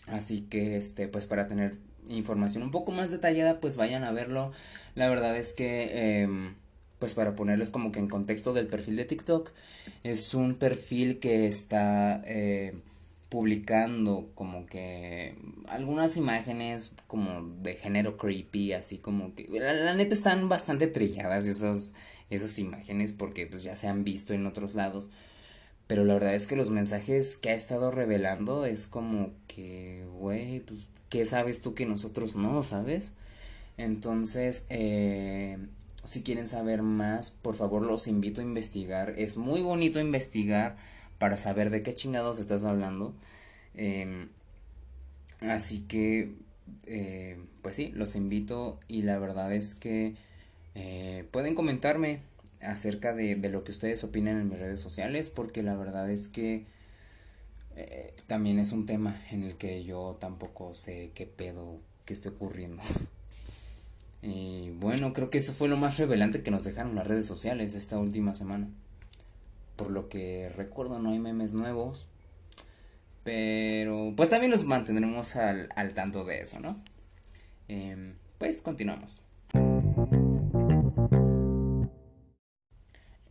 Así 0.06 0.42
que, 0.42 0.76
este, 0.76 1.08
pues 1.08 1.26
para 1.26 1.46
tener 1.46 1.76
información 2.08 2.62
un 2.62 2.70
poco 2.70 2.92
más 2.92 3.10
detallada, 3.10 3.60
pues 3.60 3.76
vayan 3.76 4.04
a 4.04 4.12
verlo. 4.12 4.52
La 4.94 5.08
verdad 5.08 5.36
es 5.36 5.52
que, 5.52 5.88
eh, 5.92 6.54
pues 6.98 7.14
para 7.14 7.34
ponerles 7.34 7.70
como 7.70 7.92
que 7.92 7.98
en 7.98 8.08
contexto 8.08 8.52
del 8.52 8.68
perfil 8.68 8.96
de 8.96 9.04
TikTok, 9.04 9.52
es 10.04 10.34
un 10.34 10.54
perfil 10.54 11.18
que 11.18 11.46
está... 11.46 12.22
Eh, 12.26 12.74
publicando 13.28 14.30
como 14.34 14.66
que 14.66 15.36
algunas 15.68 16.16
imágenes 16.16 16.92
como 17.06 17.42
de 17.60 17.74
género 17.74 18.16
creepy, 18.16 18.72
así 18.72 18.98
como 18.98 19.34
que 19.34 19.48
la, 19.50 19.94
neta 19.94 20.14
están 20.14 20.48
bastante 20.48 20.86
trilladas 20.86 21.46
esas, 21.46 21.94
esas 22.30 22.58
imágenes 22.58 23.12
porque 23.12 23.46
pues 23.46 23.64
ya 23.64 23.74
se 23.74 23.88
han 23.88 24.04
visto 24.04 24.32
en 24.32 24.46
otros 24.46 24.74
lados. 24.74 25.10
Pero 25.86 26.04
la 26.04 26.14
verdad 26.14 26.34
es 26.34 26.46
que 26.46 26.56
los 26.56 26.70
mensajes 26.70 27.36
que 27.36 27.50
ha 27.50 27.54
estado 27.54 27.90
revelando 27.90 28.64
es 28.66 28.86
como 28.86 29.32
que, 29.46 30.04
güey, 30.18 30.60
pues, 30.60 30.80
¿qué 31.08 31.24
sabes 31.24 31.62
tú 31.62 31.74
que 31.74 31.86
nosotros 31.86 32.34
no, 32.34 32.62
sabes? 32.62 33.14
Entonces, 33.76 34.66
eh, 34.70 35.58
si 36.04 36.22
quieren 36.22 36.48
saber 36.48 36.82
más, 36.82 37.30
por 37.30 37.56
favor 37.56 37.82
los 37.82 38.08
invito 38.08 38.40
a 38.40 38.44
investigar. 38.44 39.14
Es 39.18 39.36
muy 39.36 39.62
bonito 39.62 40.00
investigar 40.00 40.76
para 41.18 41.36
saber 41.36 41.70
de 41.70 41.82
qué 41.82 41.94
chingados 41.94 42.38
estás 42.38 42.64
hablando. 42.64 43.14
Em, 43.74 44.28
así 45.40 45.80
que, 45.82 46.34
eh, 46.86 47.38
pues 47.62 47.76
sí, 47.76 47.92
los 47.94 48.16
invito 48.16 48.80
y 48.88 49.02
la 49.02 49.18
verdad 49.18 49.52
es 49.54 49.74
que 49.74 50.14
eh, 50.74 51.26
pueden 51.30 51.54
comentarme 51.54 52.20
acerca 52.66 53.14
de, 53.14 53.36
lo 53.48 53.64
que 53.64 53.70
ustedes 53.70 54.04
opinan 54.04 54.38
en 54.38 54.50
mis 54.50 54.58
redes 54.58 54.80
sociales 54.80 55.30
porque 55.30 55.62
la 55.62 55.76
verdad 55.76 56.10
es 56.10 56.28
que 56.28 56.64
eh, 57.76 58.14
también 58.26 58.58
es 58.58 58.72
un 58.72 58.86
tema 58.86 59.18
en 59.30 59.44
el 59.44 59.56
que 59.56 59.84
yo 59.84 60.16
tampoco 60.20 60.74
sé 60.74 61.10
qué 61.14 61.26
pedo 61.26 61.78
que 62.04 62.14
esté 62.14 62.28
ocurriendo. 62.30 62.82
Y 64.22 64.70
bueno, 64.80 65.12
creo 65.12 65.30
que 65.30 65.38
eso 65.38 65.52
fue 65.52 65.68
lo 65.68 65.76
más 65.76 65.98
revelante 65.98 66.42
que 66.42 66.50
nos 66.50 66.64
dejaron 66.64 66.96
las 66.96 67.06
redes 67.06 67.26
sociales 67.26 67.74
esta 67.74 67.98
última 67.98 68.34
semana. 68.34 68.68
Por 69.76 69.90
lo 69.90 70.08
que 70.08 70.48
recuerdo 70.56 70.98
no 70.98 71.10
hay 71.10 71.20
memes 71.20 71.52
nuevos. 71.52 72.08
Pero 73.22 74.14
pues 74.16 74.30
también 74.30 74.50
los 74.50 74.64
mantendremos 74.64 75.36
al, 75.36 75.68
tanto 75.94 76.24
de 76.24 76.40
eso, 76.40 76.58
¿no? 76.58 76.82
Em, 77.68 78.16
pues 78.38 78.62
continuamos. 78.62 79.22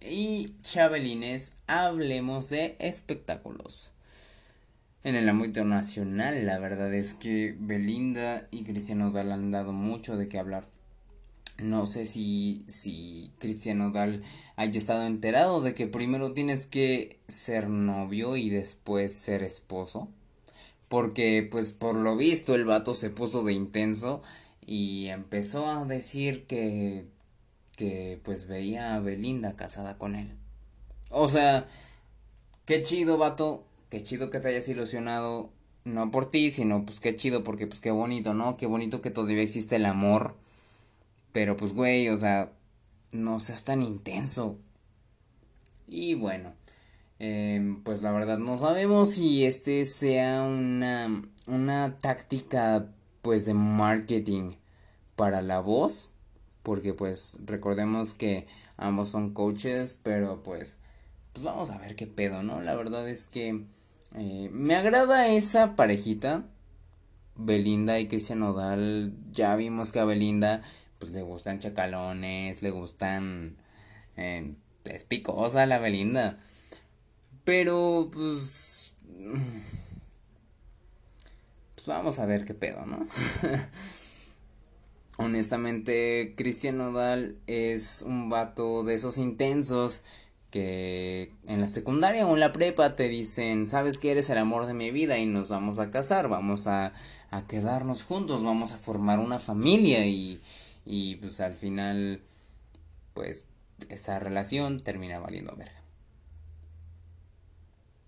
Y 0.10 0.54
chabelines, 0.62 1.58
hablemos 1.68 2.50
de 2.50 2.76
espectáculos. 2.80 3.94
En 5.04 5.15
el 5.15 5.28
ámbito 5.30 5.65
nacional, 5.65 6.46
la 6.46 6.60
verdad 6.60 6.94
es 6.94 7.13
que 7.13 7.56
Belinda 7.60 8.48
y 8.52 8.63
Cristiano 8.63 9.12
Dal 9.12 9.32
han 9.32 9.52
dado 9.52 9.74
mucho 9.74 10.18
de 10.18 10.28
qué 10.28 10.39
hablar. 10.39 10.65
No 11.58 11.86
sé 11.86 12.06
si, 12.06 12.63
si 12.68 13.32
Cristian 13.39 13.82
Odal 13.82 14.24
haya 14.58 14.78
estado 14.78 15.06
enterado 15.06 15.62
de 15.62 15.74
que 15.74 15.88
primero 15.88 16.34
tienes 16.34 16.68
que 16.68 17.20
ser 17.28 17.70
novio 17.70 18.36
y 18.36 18.50
después 18.50 19.13
ser 19.13 19.41
esposo. 19.41 20.10
Porque, 20.89 21.48
pues, 21.50 21.72
por 21.72 21.96
lo 21.96 22.18
visto, 22.18 22.56
el 22.56 22.65
vato 22.65 22.94
se 22.94 23.10
puso 23.10 23.44
de 23.44 23.54
intenso 23.54 24.22
y 24.65 25.08
empezó 25.08 25.65
a 25.68 25.86
decir 25.86 26.46
que, 26.46 27.06
que, 27.76 28.20
pues, 28.24 28.48
veía 28.48 28.96
a 28.96 29.00
Belinda 29.00 29.56
casada 29.56 29.98
con 29.98 30.16
él. 30.16 30.32
O 31.10 31.30
sea, 31.30 31.66
qué 32.66 32.82
chido, 32.82 33.18
vato, 33.18 33.66
qué 33.90 34.04
chido 34.04 34.30
que 34.30 34.40
te 34.40 34.50
hayas 34.50 34.70
ilusionado, 34.70 35.52
no 35.84 36.12
por 36.12 36.30
ti, 36.30 36.52
sino, 36.52 36.86
pues, 36.86 37.00
qué 37.00 37.16
chido, 37.16 37.44
porque, 37.44 37.68
pues, 37.68 37.82
qué 37.82 37.92
bonito, 37.92 38.34
¿no? 38.34 38.58
Qué 38.58 38.66
bonito 38.66 39.02
que 39.02 39.12
todavía 39.12 39.44
existe 39.44 39.76
el 39.78 39.86
amor 39.86 40.36
pero 41.36 41.58
pues, 41.58 41.74
güey, 41.74 42.08
o 42.08 42.18
sea, 42.18 42.54
no 43.12 43.42
seas 43.42 43.65
tan 43.65 43.82
intenso. 43.82 44.58
Y 45.86 46.13
bueno, 46.13 46.54
em, 47.19 47.84
pues 47.84 48.02
la 48.02 48.13
verdad 48.13 48.38
no 48.38 48.58
sabemos 48.58 49.10
si 49.12 49.46
este 49.46 49.84
sea 49.84 50.44
una, 50.44 51.23
una 51.48 52.00
táctica 52.00 52.88
pues 53.21 53.46
de 53.46 53.54
marketing 53.54 54.52
para 55.17 55.42
la 55.42 55.60
voz. 55.60 56.12
Porque 56.66 56.96
pues 56.96 57.38
recordemos 57.46 58.16
que 58.16 58.48
ambos 58.76 59.10
son 59.10 59.34
coaches, 59.36 60.00
pero 60.02 60.42
pues, 60.42 60.80
pues 61.32 61.46
vamos 61.46 61.70
a 61.70 61.78
ver 61.78 61.96
qué 61.96 62.08
pedo, 62.08 62.42
¿no? 62.42 62.60
La 62.60 62.74
verdad 62.74 63.08
es 63.08 63.28
que 63.28 63.66
eh, 64.16 64.50
me 64.52 64.76
agrada 64.76 65.28
esa 65.28 65.76
parejita. 65.76 66.44
Belinda 67.36 68.00
y 68.00 68.08
Cristian 68.08 68.42
Odal. 68.42 69.13
Ya 69.32 69.56
vimos 69.56 69.92
que 69.92 70.00
a 70.00 70.06
Belinda 70.06 70.63
pues 70.98 71.12
le 71.12 71.22
gustan 71.22 71.60
chacalones, 71.60 72.63
le 72.63 72.72
gustan... 72.72 73.58
Eh, 74.18 74.56
es 74.86 75.04
picosa 75.04 75.68
la 75.68 75.78
Belinda. 75.78 76.40
Pero 77.44 78.10
pues... 78.12 78.96
pues 81.76 81.86
vamos 81.86 82.18
a 82.18 82.26
ver 82.26 82.44
qué 82.46 82.56
pedo, 82.56 82.88
¿no? 82.88 83.06
Honestamente, 85.18 86.34
Cristian 86.36 86.78
Nodal 86.78 87.38
es 87.48 88.04
un 88.06 88.30
vato 88.30 88.84
de 88.84 88.96
esos 88.96 89.18
intensos 89.18 90.04
que 90.52 91.34
en 91.48 91.62
la 91.62 91.68
secundaria 91.68 92.26
o 92.28 92.34
en 92.34 92.40
la 92.40 92.52
prepa 92.52 92.96
te 92.96 93.08
dicen, 93.08 93.68
sabes 93.68 94.00
que 94.00 94.12
eres 94.12 94.30
el 94.30 94.38
amor 94.38 94.66
de 94.66 94.74
mi 94.74 94.92
vida 94.92 95.18
y 95.18 95.26
nos 95.26 95.50
vamos 95.50 95.80
a 95.80 95.92
casar, 95.92 96.28
vamos 96.30 96.68
a, 96.68 96.94
a 97.32 97.48
quedarnos 97.48 98.04
juntos, 98.04 98.44
vamos 98.44 98.72
a 98.72 98.78
formar 98.78 99.20
una 99.20 99.40
familia 99.40 100.06
y, 100.06 100.40
y 100.86 101.16
pues 101.18 101.40
al 101.40 101.54
final, 101.54 102.22
pues 103.13 103.46
esa 103.90 104.20
relación 104.20 104.82
termina 104.82 105.20
valiendo 105.20 105.56
verga. 105.56 105.82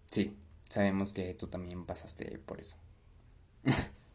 Sí, 0.10 0.36
sabemos 0.70 1.14
que 1.14 1.34
tú 1.34 1.48
también 1.48 1.86
pasaste 1.86 2.40
por 2.46 2.60
eso. 2.60 2.78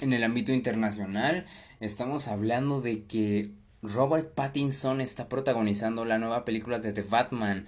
en 0.00 0.12
el 0.12 0.24
ámbito 0.24 0.52
internacional, 0.52 1.46
estamos 1.80 2.28
hablando 2.28 2.80
de 2.80 3.04
que 3.04 3.50
Robert 3.82 4.34
Pattinson 4.34 5.00
está 5.00 5.28
protagonizando 5.28 6.04
la 6.04 6.18
nueva 6.18 6.44
película 6.44 6.78
de 6.78 6.92
The 6.92 7.02
Batman. 7.02 7.66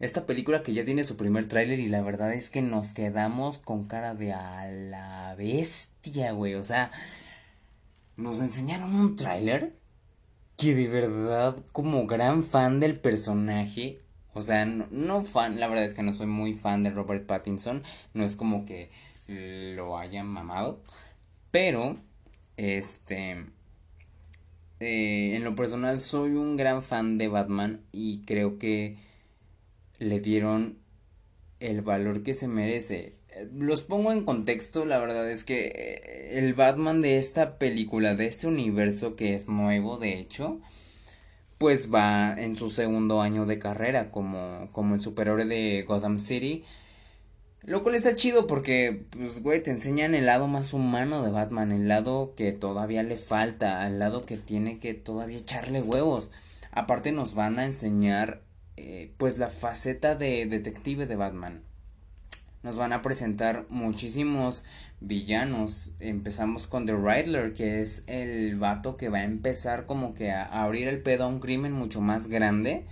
Esta 0.00 0.26
película 0.26 0.62
que 0.62 0.72
ya 0.72 0.84
tiene 0.84 1.04
su 1.04 1.16
primer 1.16 1.46
tráiler 1.46 1.80
y 1.80 1.88
la 1.88 2.02
verdad 2.02 2.32
es 2.32 2.50
que 2.50 2.62
nos 2.62 2.92
quedamos 2.92 3.58
con 3.58 3.84
cara 3.84 4.14
de 4.14 4.32
a 4.32 4.66
la 4.70 5.34
bestia, 5.36 6.32
güey. 6.32 6.54
O 6.54 6.64
sea, 6.64 6.90
nos 8.16 8.40
enseñaron 8.40 8.94
un 8.94 9.16
tráiler 9.16 9.76
que 10.56 10.74
de 10.74 10.88
verdad, 10.88 11.56
como 11.72 12.06
gran 12.06 12.42
fan 12.42 12.80
del 12.80 12.98
personaje, 12.98 14.00
o 14.34 14.42
sea, 14.42 14.66
no, 14.66 15.22
fan, 15.22 15.60
la 15.60 15.68
verdad 15.68 15.84
es 15.84 15.94
que 15.94 16.02
no 16.02 16.12
soy 16.12 16.26
muy 16.26 16.54
fan 16.54 16.82
de 16.82 16.90
Robert 16.90 17.26
Pattinson, 17.26 17.82
no 18.14 18.24
es 18.24 18.34
como 18.34 18.66
que 18.66 18.90
lo 19.76 19.98
hayan 19.98 20.26
mamado, 20.26 20.82
pero, 21.50 21.96
este, 22.56 23.46
eh, 24.80 25.32
en 25.34 25.44
lo 25.44 25.54
personal 25.54 25.98
soy 25.98 26.32
un 26.32 26.56
gran 26.56 26.82
fan 26.82 27.18
de 27.18 27.28
Batman 27.28 27.80
y 27.92 28.22
creo 28.24 28.58
que 28.58 28.96
le 29.98 30.20
dieron 30.20 30.78
el 31.60 31.82
valor 31.82 32.22
que 32.22 32.34
se 32.34 32.48
merece 32.48 33.18
los 33.54 33.82
pongo 33.82 34.12
en 34.12 34.24
contexto, 34.24 34.84
la 34.84 34.98
verdad 34.98 35.28
es 35.30 35.44
que 35.44 35.72
eh, 35.74 36.38
el 36.38 36.54
Batman 36.54 37.02
de 37.02 37.18
esta 37.18 37.58
película, 37.58 38.14
de 38.14 38.26
este 38.26 38.46
universo 38.46 39.16
que 39.16 39.34
es 39.34 39.48
nuevo, 39.48 39.98
de 39.98 40.18
hecho, 40.18 40.60
pues 41.58 41.92
va 41.92 42.34
en 42.34 42.56
su 42.56 42.68
segundo 42.68 43.20
año 43.20 43.46
de 43.46 43.58
carrera 43.58 44.10
como, 44.10 44.68
como 44.72 44.94
el 44.94 45.00
superhéroe 45.00 45.44
de 45.44 45.82
Gotham 45.82 46.18
City. 46.18 46.64
Lo 47.62 47.82
cual 47.82 47.94
está 47.94 48.14
chido 48.14 48.46
porque, 48.46 49.06
pues, 49.10 49.42
güey, 49.42 49.62
te 49.62 49.70
enseñan 49.70 50.14
el 50.14 50.26
lado 50.26 50.46
más 50.46 50.72
humano 50.72 51.22
de 51.22 51.30
Batman, 51.30 51.72
el 51.72 51.88
lado 51.88 52.34
que 52.34 52.52
todavía 52.52 53.02
le 53.02 53.16
falta, 53.16 53.86
el 53.86 53.98
lado 53.98 54.22
que 54.22 54.36
tiene 54.36 54.78
que 54.78 54.94
todavía 54.94 55.38
echarle 55.38 55.82
huevos. 55.82 56.30
Aparte 56.70 57.12
nos 57.12 57.34
van 57.34 57.58
a 57.58 57.64
enseñar, 57.64 58.42
eh, 58.76 59.12
pues, 59.18 59.38
la 59.38 59.48
faceta 59.48 60.14
de 60.14 60.46
detective 60.46 61.06
de 61.06 61.16
Batman 61.16 61.68
nos 62.62 62.76
van 62.76 62.92
a 62.92 63.02
presentar 63.02 63.66
muchísimos 63.68 64.64
villanos. 65.00 65.94
Empezamos 66.00 66.66
con 66.66 66.86
The 66.86 66.96
Riddler, 66.96 67.54
que 67.54 67.80
es 67.80 68.04
el 68.08 68.56
vato 68.56 68.96
que 68.96 69.08
va 69.08 69.18
a 69.18 69.24
empezar 69.24 69.86
como 69.86 70.14
que 70.14 70.32
a, 70.32 70.44
abrir 70.44 70.88
el 70.88 71.00
pedo 71.00 71.24
a 71.24 71.28
un 71.28 71.40
crimen 71.40 71.72
mucho 71.72 72.00
más 72.00 72.28
grande. 72.28 72.84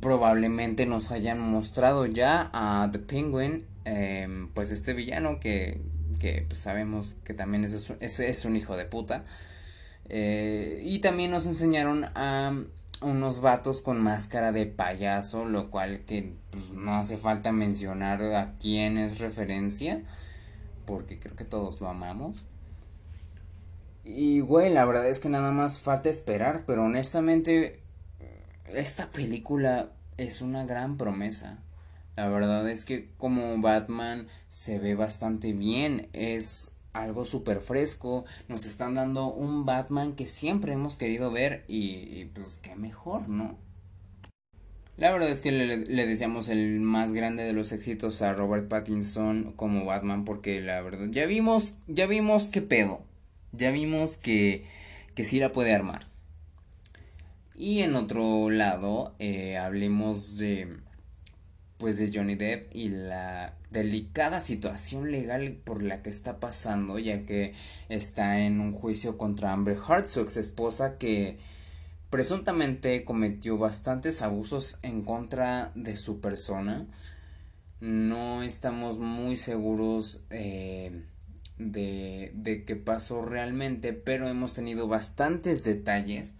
Probablemente 0.00 0.86
nos 0.86 1.12
hayan 1.12 1.40
mostrado 1.40 2.06
ya 2.06 2.50
a 2.52 2.88
The 2.90 2.98
Penguin, 2.98 3.66
em, 3.84 4.48
pues 4.48 4.70
este 4.70 4.94
villano 4.94 5.40
que, 5.40 5.80
que 6.20 6.44
pues 6.48 6.60
sabemos 6.60 7.16
que 7.24 7.34
también 7.34 7.64
es, 7.64 7.90
es, 8.00 8.44
un 8.44 8.56
hijo 8.56 8.76
de 8.76 8.84
puta. 8.84 9.24
Eh, 10.08 10.80
y 10.84 10.98
también 11.00 11.30
nos 11.30 11.46
enseñaron 11.46 12.04
a 12.14 12.52
unos 13.02 13.40
vatos 13.40 13.82
con 13.82 14.02
máscara 14.02 14.52
de 14.52 14.66
payaso, 14.66 15.44
lo 15.44 15.70
cual 15.70 16.00
que 16.00 16.34
pues, 16.50 16.70
no 16.70 16.94
hace 16.94 17.16
falta 17.16 17.52
mencionar 17.52 18.22
a 18.22 18.54
quién 18.58 18.98
es 18.98 19.18
referencia, 19.18 20.02
porque 20.86 21.18
creo 21.18 21.36
que 21.36 21.44
todos 21.44 21.80
lo 21.80 21.88
amamos. 21.88 22.44
Y 24.04 24.40
güey, 24.40 24.72
la 24.72 24.84
verdad 24.84 25.08
es 25.08 25.18
que 25.18 25.28
nada 25.28 25.50
más 25.50 25.80
falta 25.80 26.10
esperar, 26.10 26.64
pero 26.66 26.84
honestamente 26.84 27.80
esta 28.72 29.06
película 29.10 29.90
es 30.16 30.40
una 30.40 30.64
gran 30.64 30.96
promesa. 30.96 31.58
La 32.16 32.28
verdad 32.28 32.68
es 32.68 32.84
que 32.84 33.08
como 33.18 33.60
Batman 33.60 34.28
se 34.48 34.78
ve 34.78 34.94
bastante 34.94 35.52
bien, 35.52 36.08
es 36.12 36.78
algo 36.92 37.24
súper 37.24 37.58
fresco, 37.58 38.24
nos 38.48 38.64
están 38.66 38.94
dando 38.94 39.26
un 39.26 39.66
Batman 39.66 40.14
que 40.14 40.26
siempre 40.26 40.72
hemos 40.72 40.96
querido 40.96 41.32
ver 41.32 41.64
y, 41.66 42.26
pues 42.26 42.58
qué 42.62 42.76
mejor, 42.76 43.28
¿no? 43.28 43.58
La 44.96 45.10
verdad 45.10 45.28
es 45.28 45.42
que 45.42 45.50
le, 45.50 45.78
le, 45.78 46.06
deseamos 46.06 46.48
el 46.48 46.78
más 46.78 47.14
grande 47.14 47.42
de 47.42 47.52
los 47.52 47.72
éxitos 47.72 48.22
a 48.22 48.32
Robert 48.32 48.68
Pattinson 48.68 49.52
como 49.56 49.84
Batman 49.84 50.24
porque 50.24 50.60
la 50.60 50.80
verdad 50.82 51.08
ya 51.10 51.26
vimos, 51.26 51.78
ya 51.88 52.06
vimos 52.06 52.48
qué 52.48 52.62
pedo, 52.62 53.02
ya 53.50 53.72
vimos 53.72 54.18
que, 54.18 54.64
que 55.16 55.24
sí 55.24 55.40
la 55.40 55.50
puede 55.50 55.74
armar. 55.74 56.13
Y 57.56 57.80
en 57.80 57.94
otro 57.94 58.50
lado, 58.50 59.14
eh, 59.20 59.56
hablemos 59.56 60.38
de, 60.38 60.76
pues 61.78 61.98
de 61.98 62.10
Johnny 62.12 62.34
Depp 62.34 62.74
y 62.74 62.88
la 62.88 63.56
delicada 63.70 64.40
situación 64.40 65.12
legal 65.12 65.60
por 65.64 65.82
la 65.82 66.02
que 66.02 66.10
está 66.10 66.40
pasando, 66.40 66.98
ya 66.98 67.24
que 67.24 67.54
está 67.88 68.40
en 68.40 68.60
un 68.60 68.72
juicio 68.72 69.18
contra 69.18 69.52
Amber 69.52 69.78
Heard, 69.88 70.06
su 70.06 70.20
ex 70.20 70.36
esposa, 70.36 70.98
que 70.98 71.38
presuntamente 72.10 73.04
cometió 73.04 73.56
bastantes 73.56 74.22
abusos 74.22 74.78
en 74.82 75.02
contra 75.02 75.70
de 75.76 75.96
su 75.96 76.20
persona. 76.20 76.86
No 77.80 78.42
estamos 78.42 78.98
muy 78.98 79.36
seguros 79.36 80.24
eh, 80.30 81.04
de, 81.58 82.32
de 82.34 82.64
qué 82.64 82.74
pasó 82.74 83.22
realmente, 83.22 83.92
pero 83.92 84.26
hemos 84.26 84.54
tenido 84.54 84.88
bastantes 84.88 85.62
detalles 85.62 86.34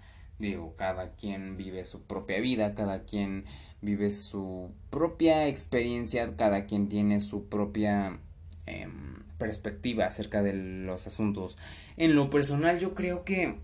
Digo, 0.45 0.75
cada 0.77 1.13
quien 1.13 1.57
vive 1.57 1.85
su 1.85 2.03
propia 2.03 2.39
vida, 2.39 2.75
cada 2.75 3.05
quien 3.05 3.47
vive 3.81 4.11
su 4.11 4.71
propia 4.91 5.49
experiencia, 5.49 6.37
cada 6.37 6.67
quien 6.67 6.91
tiene 6.91 7.21
su 7.21 7.49
propia 7.49 8.21
em, 8.67 9.25
perspectiva 9.39 10.05
acerca 10.05 10.43
de 10.43 10.53
los 10.53 11.07
asuntos. 11.07 11.57
En 11.97 12.15
lo 12.15 12.29
personal 12.29 12.79
yo 12.79 12.93
creo 12.93 13.25
que, 13.25 13.57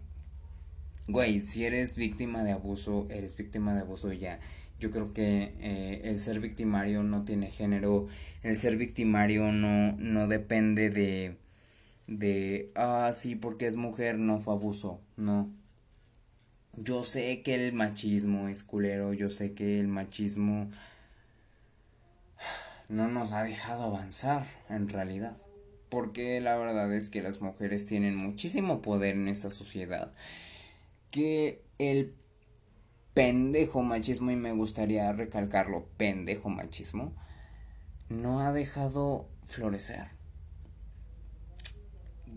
güey, 1.06 1.40
si 1.40 1.66
eres 1.66 1.96
víctima 1.96 2.44
de 2.44 2.52
abuso, 2.52 3.06
eres 3.10 3.36
víctima 3.36 3.74
de 3.74 3.82
abuso 3.82 4.14
ya. 4.14 4.40
Yo 4.78 4.90
creo 4.90 5.12
que 5.12 5.54
eh, 5.60 6.00
el 6.04 6.18
ser 6.18 6.40
victimario 6.40 7.02
no 7.02 7.26
tiene 7.26 7.50
género, 7.50 8.06
el 8.42 8.56
ser 8.56 8.78
victimario 8.78 9.52
no, 9.52 9.92
no 9.98 10.28
depende 10.28 10.88
de, 10.88 11.36
de, 12.06 12.72
ah, 12.74 13.10
sí, 13.12 13.34
porque 13.34 13.66
es 13.66 13.76
mujer, 13.76 14.18
no 14.18 14.40
fue 14.40 14.54
abuso, 14.54 15.02
no 15.18 15.59
yo 16.76 17.04
sé 17.04 17.42
que 17.42 17.54
el 17.54 17.72
machismo 17.72 18.48
es 18.48 18.64
culero, 18.64 19.12
yo 19.12 19.30
sé 19.30 19.52
que 19.54 19.80
el 19.80 19.88
machismo 19.88 20.70
no 22.88 23.08
nos 23.08 23.32
ha 23.32 23.44
dejado 23.44 23.84
avanzar 23.84 24.46
en 24.68 24.88
realidad. 24.88 25.36
Porque 25.88 26.40
la 26.40 26.56
verdad 26.56 26.92
es 26.94 27.10
que 27.10 27.22
las 27.22 27.40
mujeres 27.40 27.86
tienen 27.86 28.14
muchísimo 28.16 28.80
poder 28.80 29.16
en 29.16 29.28
esta 29.28 29.50
sociedad. 29.50 30.12
Que 31.10 31.64
el 31.78 32.14
pendejo 33.14 33.82
machismo, 33.82 34.30
y 34.30 34.36
me 34.36 34.52
gustaría 34.52 35.12
recalcarlo, 35.12 35.88
pendejo 35.96 36.48
machismo, 36.48 37.12
no 38.08 38.40
ha 38.40 38.52
dejado 38.52 39.28
florecer. 39.44 40.08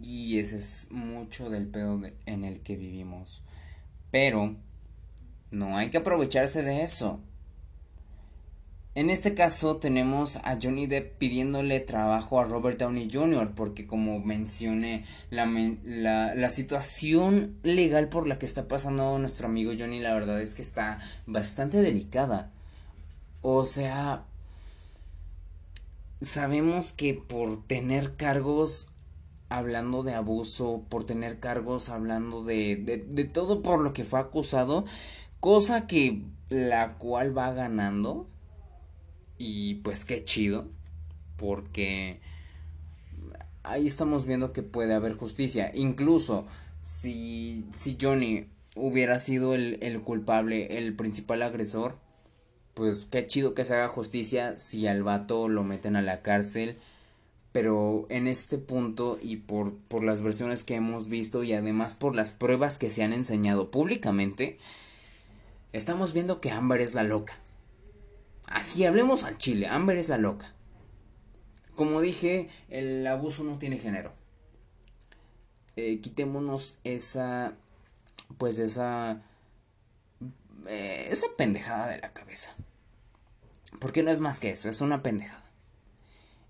Y 0.01 0.39
ese 0.39 0.57
es 0.57 0.91
mucho 0.91 1.49
del 1.49 1.67
pedo 1.67 2.01
en 2.25 2.43
el 2.43 2.61
que 2.61 2.75
vivimos. 2.75 3.43
Pero 4.13 4.55
no 5.49 5.75
hay 5.75 5.89
que 5.89 5.97
aprovecharse 5.97 6.61
de 6.61 6.83
eso. 6.83 7.19
En 8.93 9.09
este 9.09 9.33
caso 9.33 9.77
tenemos 9.77 10.35
a 10.43 10.59
Johnny 10.61 10.85
Depp 10.85 11.17
pidiéndole 11.17 11.79
trabajo 11.79 12.39
a 12.39 12.43
Robert 12.43 12.77
Downey 12.77 13.09
Jr. 13.11 13.55
porque 13.55 13.87
como 13.87 14.19
mencioné 14.19 15.03
la, 15.31 15.47
la, 15.47 16.49
situación 16.51 17.57
legal 17.63 18.09
por 18.09 18.27
la 18.27 18.37
que 18.37 18.45
está 18.45 18.67
pasando 18.67 19.17
nuestro 19.17 19.47
amigo 19.47 19.71
Johnny 19.75 19.99
la 19.99 20.13
verdad 20.13 20.39
es 20.39 20.53
que 20.53 20.61
está 20.61 20.99
bastante 21.25 21.81
delicada. 21.81 22.51
O 23.41 23.65
sea, 23.65 24.25
sabemos 26.21 26.93
que 26.93 27.15
por 27.15 27.65
tener 27.65 28.15
cargos 28.15 28.92
hablando 29.53 30.01
de 30.01 30.15
abuso, 30.15 30.83
por 30.89 31.03
tener 31.05 31.39
cargos, 31.39 31.89
hablando 31.89 32.43
de, 32.43 32.75
de, 32.75 33.23
todo 33.25 33.61
por 33.61 33.81
lo 33.81 33.93
que 33.93 34.03
fue 34.03 34.19
acusado, 34.19 34.83
cosa 35.39 35.85
que 35.85 36.23
la 36.49 36.97
cual 36.97 37.37
va 37.37 37.53
ganando 37.53 38.27
y 39.37 39.75
pues 39.75 40.05
qué 40.05 40.23
chido, 40.23 40.67
porque 41.37 42.19
ahí 43.61 43.85
estamos 43.85 44.25
viendo 44.25 44.53
que 44.53 44.63
puede 44.63 44.95
haber 44.95 45.13
justicia. 45.13 45.71
Incluso 45.75 46.47
si, 46.81 47.67
si 47.69 47.95
Johnny 48.01 48.47
hubiera 48.75 49.19
sido 49.19 49.53
el, 49.53 49.77
el 49.83 50.01
culpable, 50.01 50.79
el 50.79 50.95
principal 50.95 51.43
agresor, 51.43 51.99
pues 52.73 53.05
qué 53.05 53.27
chido 53.27 53.53
que 53.53 53.65
se 53.65 53.75
haga 53.75 53.87
justicia 53.87 54.57
si 54.57 54.87
al 54.87 55.03
vato 55.03 55.47
lo 55.47 55.63
meten 55.63 55.95
a 55.95 56.01
la 56.01 56.23
cárcel. 56.23 56.75
Pero 57.53 58.05
en 58.09 58.27
este 58.27 58.57
punto 58.57 59.17
y 59.21 59.37
por, 59.37 59.73
por 59.75 60.03
las 60.03 60.21
versiones 60.21 60.65
que 60.65 60.75
hemos 60.75 61.07
visto 61.07 61.43
y 61.43 61.53
además 61.53 61.95
por 61.95 62.15
las 62.15 62.33
pruebas 62.33 62.77
que 62.77 62.89
se 62.89 63.03
han 63.03 63.13
enseñado 63.13 63.71
públicamente, 63.71 64.57
estamos 65.71 66.11
viendo 66.11 66.41
que 66.41 66.51
Amber 66.51 66.81
es 66.81 66.95
la 66.95 67.03
loca. 67.03 67.39
Así 68.47 68.83
hablemos 68.85 69.23
al 69.23 69.37
chile, 69.37 69.67
Amber 69.67 69.97
es 69.97 70.09
la 70.09 70.17
loca. 70.17 70.53
Como 71.75 72.01
dije, 72.01 72.49
el 72.69 73.05
abuso 73.07 73.43
no 73.43 73.57
tiene 73.57 73.79
género. 73.79 74.13
Eh, 75.75 75.99
quitémonos 76.01 76.77
esa, 76.83 77.53
pues 78.37 78.59
esa, 78.59 79.23
eh, 80.67 81.07
esa 81.09 81.27
pendejada 81.37 81.89
de 81.89 81.99
la 81.99 82.13
cabeza. 82.13 82.55
Porque 83.79 84.03
no 84.03 84.11
es 84.11 84.19
más 84.19 84.39
que 84.39 84.51
eso, 84.51 84.69
es 84.69 84.81
una 84.81 85.01
pendejada. 85.01 85.42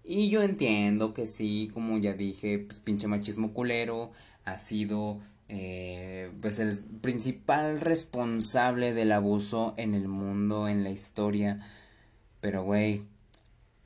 Y 0.03 0.29
yo 0.29 0.43
entiendo 0.43 1.13
que 1.13 1.27
sí, 1.27 1.69
como 1.73 1.97
ya 1.97 2.13
dije, 2.13 2.59
pues 2.59 2.79
pinche 2.79 3.07
machismo 3.07 3.53
culero 3.53 4.11
ha 4.43 4.59
sido 4.59 5.19
eh, 5.47 6.31
pues 6.41 6.59
el 6.59 6.71
principal 7.01 7.79
responsable 7.79 8.93
del 8.93 9.11
abuso 9.11 9.73
en 9.77 9.93
el 9.95 10.07
mundo, 10.07 10.67
en 10.67 10.83
la 10.83 10.89
historia. 10.89 11.59
Pero 12.41 12.63
güey, 12.63 13.07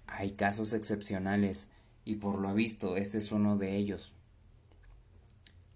hay 0.07 0.32
casos 0.32 0.74
excepcionales 0.74 1.68
y 2.05 2.15
por 2.15 2.39
lo 2.39 2.53
visto 2.53 2.97
este 2.97 3.20
es 3.20 3.32
uno 3.32 3.57
de 3.57 3.76
ellos. 3.76 4.15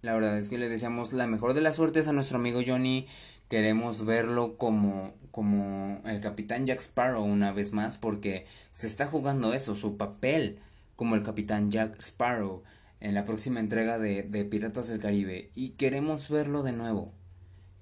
La 0.02 0.16
verdad 0.16 0.38
es 0.38 0.50
que 0.50 0.58
le 0.58 0.70
deseamos 0.70 1.14
la 1.14 1.28
mejor 1.28 1.54
de 1.54 1.62
las 1.62 1.76
suertes 1.76 2.08
a 2.08 2.14
nuestro 2.14 2.40
amigo 2.40 2.62
Johnny. 2.66 3.06
Queremos 3.50 4.06
verlo 4.06 4.58
como, 4.58 5.14
como 5.32 6.02
el 6.06 6.22
capitán 6.22 6.66
Jack 6.66 6.80
Sparrow 6.80 7.24
una 7.24 7.52
vez 7.52 7.74
más 7.74 7.98
porque 7.98 8.46
se 8.70 8.88
está 8.88 9.08
jugando 9.08 9.54
eso, 9.54 9.76
su 9.76 9.98
papel 9.98 10.60
como 10.96 11.16
el 11.16 11.24
capitán 11.24 11.72
Jack 11.72 11.98
Sparrow 12.00 12.64
en 13.00 13.16
la 13.16 13.26
próxima 13.26 13.60
entrega 13.60 13.98
de, 13.98 14.24
de 14.24 14.46
Piratas 14.46 14.88
del 14.88 15.00
Caribe. 15.00 15.50
Y 15.56 15.70
queremos 15.70 16.30
verlo 16.30 16.64
de 16.64 16.74
nuevo. 16.74 17.12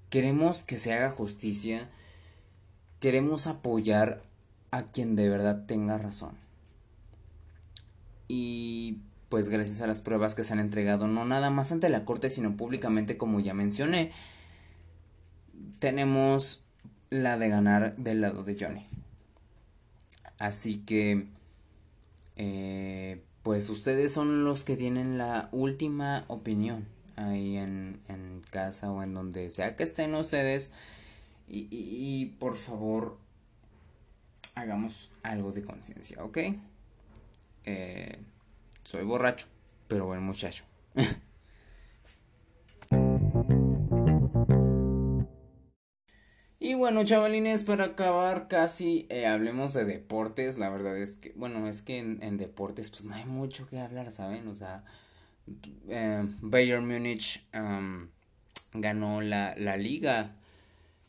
Queremos 0.08 0.62
que 0.62 0.76
se 0.76 0.92
haga 0.92 1.10
justicia. 1.10 1.88
Queremos 3.00 3.46
apoyar 3.46 4.22
a 4.70 4.84
quien 4.84 5.16
de 5.16 5.28
verdad 5.28 5.66
tenga 5.66 5.98
razón. 5.98 6.34
Y 8.28 8.98
pues 9.28 9.48
gracias 9.48 9.80
a 9.80 9.86
las 9.86 10.02
pruebas 10.02 10.34
que 10.34 10.44
se 10.44 10.52
han 10.52 10.60
entregado, 10.60 11.06
no 11.06 11.24
nada 11.24 11.50
más 11.50 11.72
ante 11.72 11.88
la 11.88 12.04
corte, 12.04 12.30
sino 12.30 12.56
públicamente, 12.56 13.16
como 13.16 13.40
ya 13.40 13.54
mencioné, 13.54 14.10
tenemos 15.78 16.64
la 17.10 17.36
de 17.38 17.48
ganar 17.48 17.96
del 17.96 18.20
lado 18.20 18.44
de 18.44 18.56
Johnny. 18.58 18.84
Así 20.38 20.78
que, 20.78 21.26
eh, 22.36 23.22
pues 23.42 23.68
ustedes 23.68 24.12
son 24.12 24.44
los 24.44 24.64
que 24.64 24.76
tienen 24.76 25.18
la 25.18 25.48
última 25.52 26.24
opinión 26.28 26.86
ahí 27.16 27.56
en, 27.56 28.00
casa 28.50 28.90
o 28.90 29.02
en 29.04 29.14
donde 29.14 29.50
sea 29.50 29.76
que 29.76 29.84
estén 29.84 30.14
ustedes. 30.14 30.72
Y, 31.46 31.68
y, 31.70 32.22
y 32.22 32.26
por 32.26 32.56
favor, 32.56 33.18
hagamos 34.54 35.10
algo 35.22 35.52
de 35.52 35.64
conciencia, 35.64 36.22
¿ok? 36.24 36.38
Eh, 37.64 38.18
soy 38.82 39.04
borracho, 39.04 39.46
pero 39.88 40.06
buen 40.06 40.22
muchacho. 40.22 40.64
y 46.70 46.74
bueno, 46.74 47.04
chavalines, 47.04 47.62
para 47.62 47.84
acabar 47.84 48.48
casi, 48.48 49.06
eh, 49.10 49.26
hablemos 49.26 49.74
de 49.74 49.84
deportes. 49.84 50.58
La 50.58 50.68
verdad 50.70 50.96
es 50.96 51.16
que, 51.18 51.32
bueno, 51.36 51.68
es 51.68 51.82
que 51.82 51.98
en, 51.98 52.36
deportes 52.36 52.90
pues 52.90 53.04
no 53.04 53.14
hay 53.14 53.24
mucho 53.24 53.68
que 53.68 53.78
hablar, 53.78 54.12
¿saben? 54.12 54.46
O 54.48 54.54
sea, 54.54 54.84
eh, 55.88 56.26
Bayern 56.40 56.86
Múnich 56.86 57.46
ganó 58.72 59.20
la, 59.20 59.54
la 59.56 59.76
liga. 59.76 60.36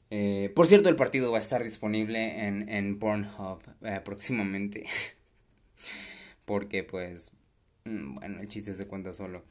Eh, 0.10 0.52
por 0.56 0.68
cierto, 0.68 0.90
el 0.90 0.96
partido 0.96 1.32
va 1.32 1.38
a 1.38 1.42
estar 1.42 1.64
disponible 1.64 2.48
en, 2.48 2.68
en 2.70 3.00
Pornhub 3.00 3.60
próximamente. 4.04 4.86
Porque 6.46 6.84
pues 6.84 7.32
Mm, 7.86 8.16
bueno, 8.16 8.40
el 8.42 8.48
chiste 8.48 8.74
se 8.74 8.88
cuenta 8.88 9.14
solo. 9.14 9.44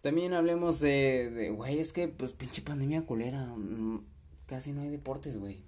También 0.00 0.34
hablemos 0.34 0.80
de, 0.80 1.52
güey, 1.54 1.78
es 1.78 1.92
que, 1.92 2.08
pues, 2.08 2.32
pinche 2.32 2.62
pandemia 2.62 3.02
culera. 3.02 3.54
Casi 4.52 4.72
no 4.72 4.82
hay 4.82 4.90
deportes, 4.90 5.38
güey. 5.38 5.62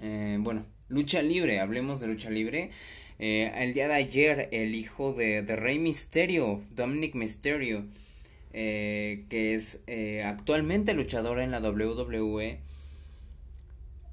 Eh, 0.00 0.38
bueno, 0.40 0.64
lucha 0.88 1.20
libre, 1.20 1.60
hablemos 1.60 2.00
de 2.00 2.06
lucha 2.06 2.30
libre. 2.30 2.70
Eh, 3.18 3.52
el 3.56 3.74
día 3.74 3.88
de 3.88 3.94
ayer, 3.94 4.48
el 4.52 4.74
hijo 4.74 5.12
de, 5.12 5.42
de 5.42 5.54
Rey 5.54 5.78
Misterio, 5.78 6.62
Dominic 6.74 7.14
Mysterio, 7.14 7.84
eh, 8.54 9.26
que 9.28 9.52
es 9.54 9.82
actualmente 10.24 10.94
luchador 10.94 11.40
en 11.40 11.50
la 11.50 11.60
WWE, 11.60 12.58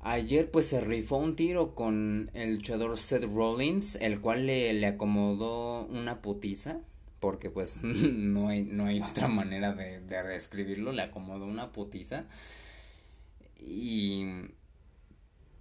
Ayer 0.02 0.52
pues 0.52 0.68
se 0.68 0.82
rifó 0.82 1.16
un 1.16 1.38
tiro 1.38 1.76
con 1.76 2.32
el 2.34 2.56
luchador 2.56 2.98
Seth 2.98 3.24
Rollins, 3.24 3.96
el 4.02 4.20
cual 4.20 4.48
le, 4.48 4.74
le 4.74 4.88
acomodó 4.88 5.86
una 5.86 6.22
putiza, 6.22 6.82
porque 7.22 7.50
pues 7.50 7.80
no 7.84 8.50
hay, 8.50 8.64
no 8.64 8.86
hay 8.86 9.00
otra 9.00 9.30
manera 9.30 9.72
de, 9.72 10.02
de 10.02 10.24
describirlo, 10.24 10.92
le 10.92 11.04
acomodó 11.04 11.46
una 11.46 11.72
putiza. 11.72 12.26
Y 13.68 14.26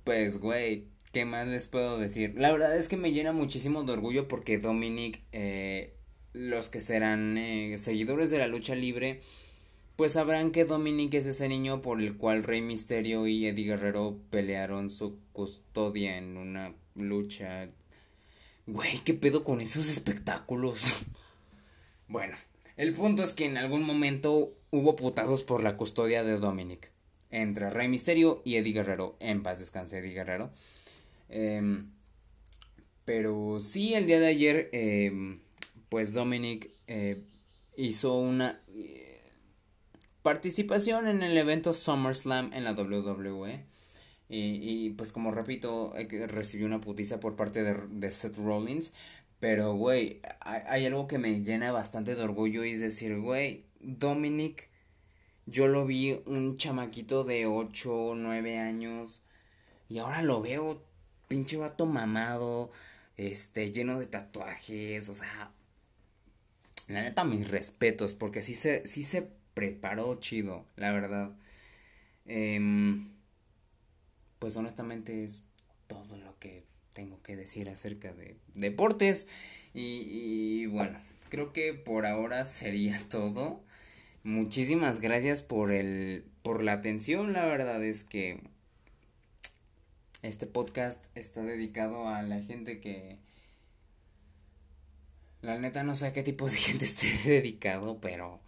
pues 0.04 0.38
güey, 0.38 0.86
¿qué 1.12 1.24
más 1.24 1.48
les 1.48 1.68
puedo 1.68 1.98
decir? 1.98 2.34
La 2.36 2.52
verdad 2.52 2.76
es 2.76 2.88
que 2.88 2.98
me 2.98 3.12
llena 3.12 3.32
muchísimo 3.32 3.82
de 3.84 3.94
orgullo 3.94 4.28
porque 4.28 4.58
Dominic, 4.58 5.22
eh, 5.32 5.94
los 6.34 6.68
que 6.68 6.80
serán 6.80 7.38
eh, 7.38 7.78
seguidores 7.78 8.30
de 8.30 8.38
la 8.38 8.46
lucha 8.46 8.74
libre, 8.74 9.22
pues 9.96 10.12
sabrán 10.12 10.50
que 10.50 10.66
Dominic 10.66 11.14
es 11.14 11.26
ese 11.26 11.48
niño 11.48 11.80
por 11.80 12.00
el 12.00 12.18
cual 12.18 12.42
Rey 12.42 12.60
Misterio 12.60 13.26
y 13.26 13.46
Eddie 13.46 13.68
Guerrero 13.68 14.18
pelearon 14.28 14.90
su 14.90 15.18
custodia 15.32 16.18
en 16.18 16.36
una 16.36 16.74
lucha. 16.96 17.68
Güey, 18.66 18.98
¿qué 19.04 19.14
pedo 19.14 19.44
con 19.44 19.60
esos 19.60 19.88
espectáculos? 19.88 21.04
bueno, 22.08 22.36
el 22.76 22.92
punto 22.92 23.22
es 23.22 23.32
que 23.32 23.46
en 23.46 23.56
algún 23.56 23.84
momento 23.84 24.52
hubo 24.70 24.96
putazos 24.96 25.42
por 25.42 25.62
la 25.62 25.76
custodia 25.78 26.24
de 26.24 26.38
Dominic. 26.38 26.93
Entre 27.34 27.68
Rey 27.68 27.88
Misterio 27.88 28.42
y 28.44 28.56
Eddie 28.56 28.72
Guerrero. 28.72 29.16
En 29.20 29.42
paz 29.42 29.58
descanse 29.58 29.98
Eddie 29.98 30.14
Guerrero. 30.14 30.50
Em, 31.28 31.90
pero 33.04 33.58
sí, 33.60 33.94
el 33.94 34.06
día 34.06 34.20
de 34.20 34.26
ayer, 34.28 34.70
em, 34.72 35.40
pues 35.88 36.14
Dominic 36.14 36.70
eh, 36.86 37.22
hizo 37.76 38.14
una 38.18 38.60
participación 40.24 41.06
en 41.06 41.22
el 41.22 41.36
evento 41.36 41.74
SummerSlam 41.74 42.50
en 42.54 42.64
la 42.64 42.72
WWE. 42.72 43.62
Y, 44.28 44.90
pues 44.90 45.12
como 45.12 45.30
repito, 45.30 45.92
recibió 46.28 46.66
una 46.66 46.80
putiza 46.80 47.20
por 47.20 47.36
parte 47.36 47.62
de, 47.62 48.10
Seth 48.10 48.38
Rollins. 48.38 48.94
Pero, 49.38 49.74
güey, 49.74 50.20
hay, 50.40 50.86
algo 50.86 51.06
que 51.06 51.18
me 51.18 51.42
llena 51.42 51.72
bastante 51.72 52.14
de 52.14 52.22
orgullo 52.22 52.64
y 52.64 52.70
es 52.70 52.80
decir, 52.80 53.18
güey, 53.18 53.66
Dominic, 53.80 54.70
yo 55.46 55.68
lo 55.68 55.86
vi 55.86 56.20
un 56.26 56.56
chamaquito 56.56 57.24
de 57.24 57.46
8 57.46 57.94
o 57.94 58.14
9 58.14 58.58
años 58.58 59.22
y 59.88 59.98
ahora 59.98 60.22
lo 60.22 60.40
veo 60.40 60.82
pinche 61.28 61.56
vato 61.56 61.86
mamado, 61.86 62.70
este, 63.16 63.70
lleno 63.72 63.98
de 63.98 64.06
tatuajes, 64.06 65.08
o 65.08 65.14
sea, 65.14 65.52
la 66.88 67.02
neta 67.02 67.24
mis 67.24 67.48
respetos 67.48 68.14
porque 68.14 68.42
sí 68.42 68.54
se, 68.54 68.86
sí 68.86 69.02
se 69.02 69.30
preparó 69.54 70.16
chido, 70.16 70.66
la 70.76 70.92
verdad. 70.92 71.32
Em, 72.26 73.08
pues 74.38 74.56
honestamente 74.56 75.24
es 75.24 75.44
todo 75.86 76.16
lo 76.18 76.38
que 76.38 76.64
tengo 76.92 77.22
que 77.22 77.36
decir 77.36 77.68
acerca 77.68 78.12
de 78.12 78.36
deportes. 78.54 79.28
Y, 79.72 80.66
bueno, 80.66 80.98
creo 81.28 81.52
que 81.52 81.74
por 81.74 82.06
ahora 82.06 82.44
sería 82.44 82.98
todo. 83.08 83.62
Muchísimas 84.24 85.00
gracias 85.00 85.42
por 85.42 85.70
el 85.70 86.24
por 86.42 86.62
la 86.62 86.72
atención. 86.72 87.34
La 87.34 87.44
verdad 87.44 87.84
es 87.84 88.04
que 88.04 88.40
este 90.22 90.46
podcast 90.46 91.06
está 91.14 91.42
dedicado 91.42 92.08
a 92.08 92.22
la 92.22 92.40
gente 92.40 92.80
que 92.80 93.18
la 95.42 95.58
neta 95.58 95.84
no 95.84 95.94
sé 95.94 96.06
a 96.06 96.12
qué 96.14 96.22
tipo 96.22 96.48
de 96.48 96.56
gente 96.56 96.86
esté 96.86 97.28
dedicado, 97.28 98.00
pero 98.00 98.40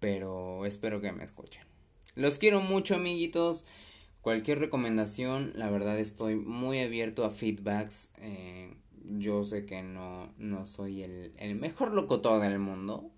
pero 0.00 0.64
espero 0.64 1.02
que 1.02 1.12
me 1.12 1.22
escuchen. 1.22 1.64
Los 2.14 2.38
quiero 2.38 2.62
mucho, 2.62 2.94
amiguitos. 2.94 3.66
Cualquier 4.22 4.58
recomendación, 4.58 5.52
la 5.54 5.68
verdad 5.68 5.98
estoy 5.98 6.36
muy 6.36 6.78
abierto 6.78 7.26
a 7.26 7.30
feedbacks. 7.30 8.14
Eh, 8.22 8.74
yo 9.04 9.44
sé 9.44 9.66
que 9.66 9.82
no, 9.82 10.32
no 10.38 10.64
soy 10.64 11.02
el, 11.02 11.34
el 11.36 11.56
mejor 11.56 11.92
locutor 11.92 12.40
del 12.40 12.58
mundo, 12.58 13.11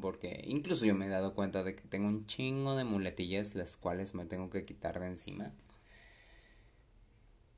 porque 0.00 0.42
incluso 0.44 0.84
yo 0.86 0.94
me 0.94 1.06
he 1.06 1.10
dado 1.10 1.34
cuenta 1.34 1.62
de 1.64 1.74
que 1.74 1.82
tengo 1.82 2.08
un 2.08 2.26
chingo 2.26 2.76
de 2.76 2.84
muletillas 2.84 3.54
las 3.54 3.76
cuales 3.76 4.14
me 4.14 4.24
tengo 4.24 4.50
que 4.50 4.64
quitar 4.64 5.00
de 5.00 5.06
encima. 5.06 5.52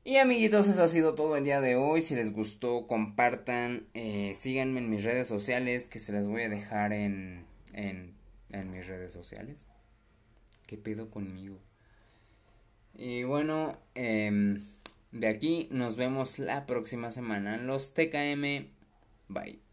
Y 0.03 0.17
amiguitos, 0.17 0.67
eso 0.67 0.83
ha 0.83 0.87
sido 0.87 1.13
todo 1.13 1.37
el 1.37 1.43
día 1.43 1.61
de 1.61 1.75
hoy. 1.75 2.01
Si 2.01 2.15
les 2.15 2.33
gustó, 2.33 2.87
compartan, 2.87 3.85
eh, 3.93 4.33
síganme 4.35 4.79
en 4.79 4.89
mis 4.89 5.03
redes 5.03 5.27
sociales, 5.27 5.87
que 5.87 5.99
se 5.99 6.11
las 6.11 6.27
voy 6.27 6.41
a 6.41 6.49
dejar 6.49 6.91
en, 6.91 7.45
en, 7.73 8.15
en 8.49 8.71
mis 8.71 8.87
redes 8.87 9.11
sociales. 9.11 9.67
¿Qué 10.65 10.77
pedo 10.77 11.11
conmigo? 11.11 11.59
Y 12.95 13.23
bueno, 13.23 13.77
eh, 13.93 14.57
de 15.11 15.27
aquí 15.27 15.67
nos 15.71 15.97
vemos 15.97 16.39
la 16.39 16.65
próxima 16.65 17.11
semana. 17.11 17.57
Los 17.57 17.93
TKM. 17.93 18.67
Bye. 19.27 19.70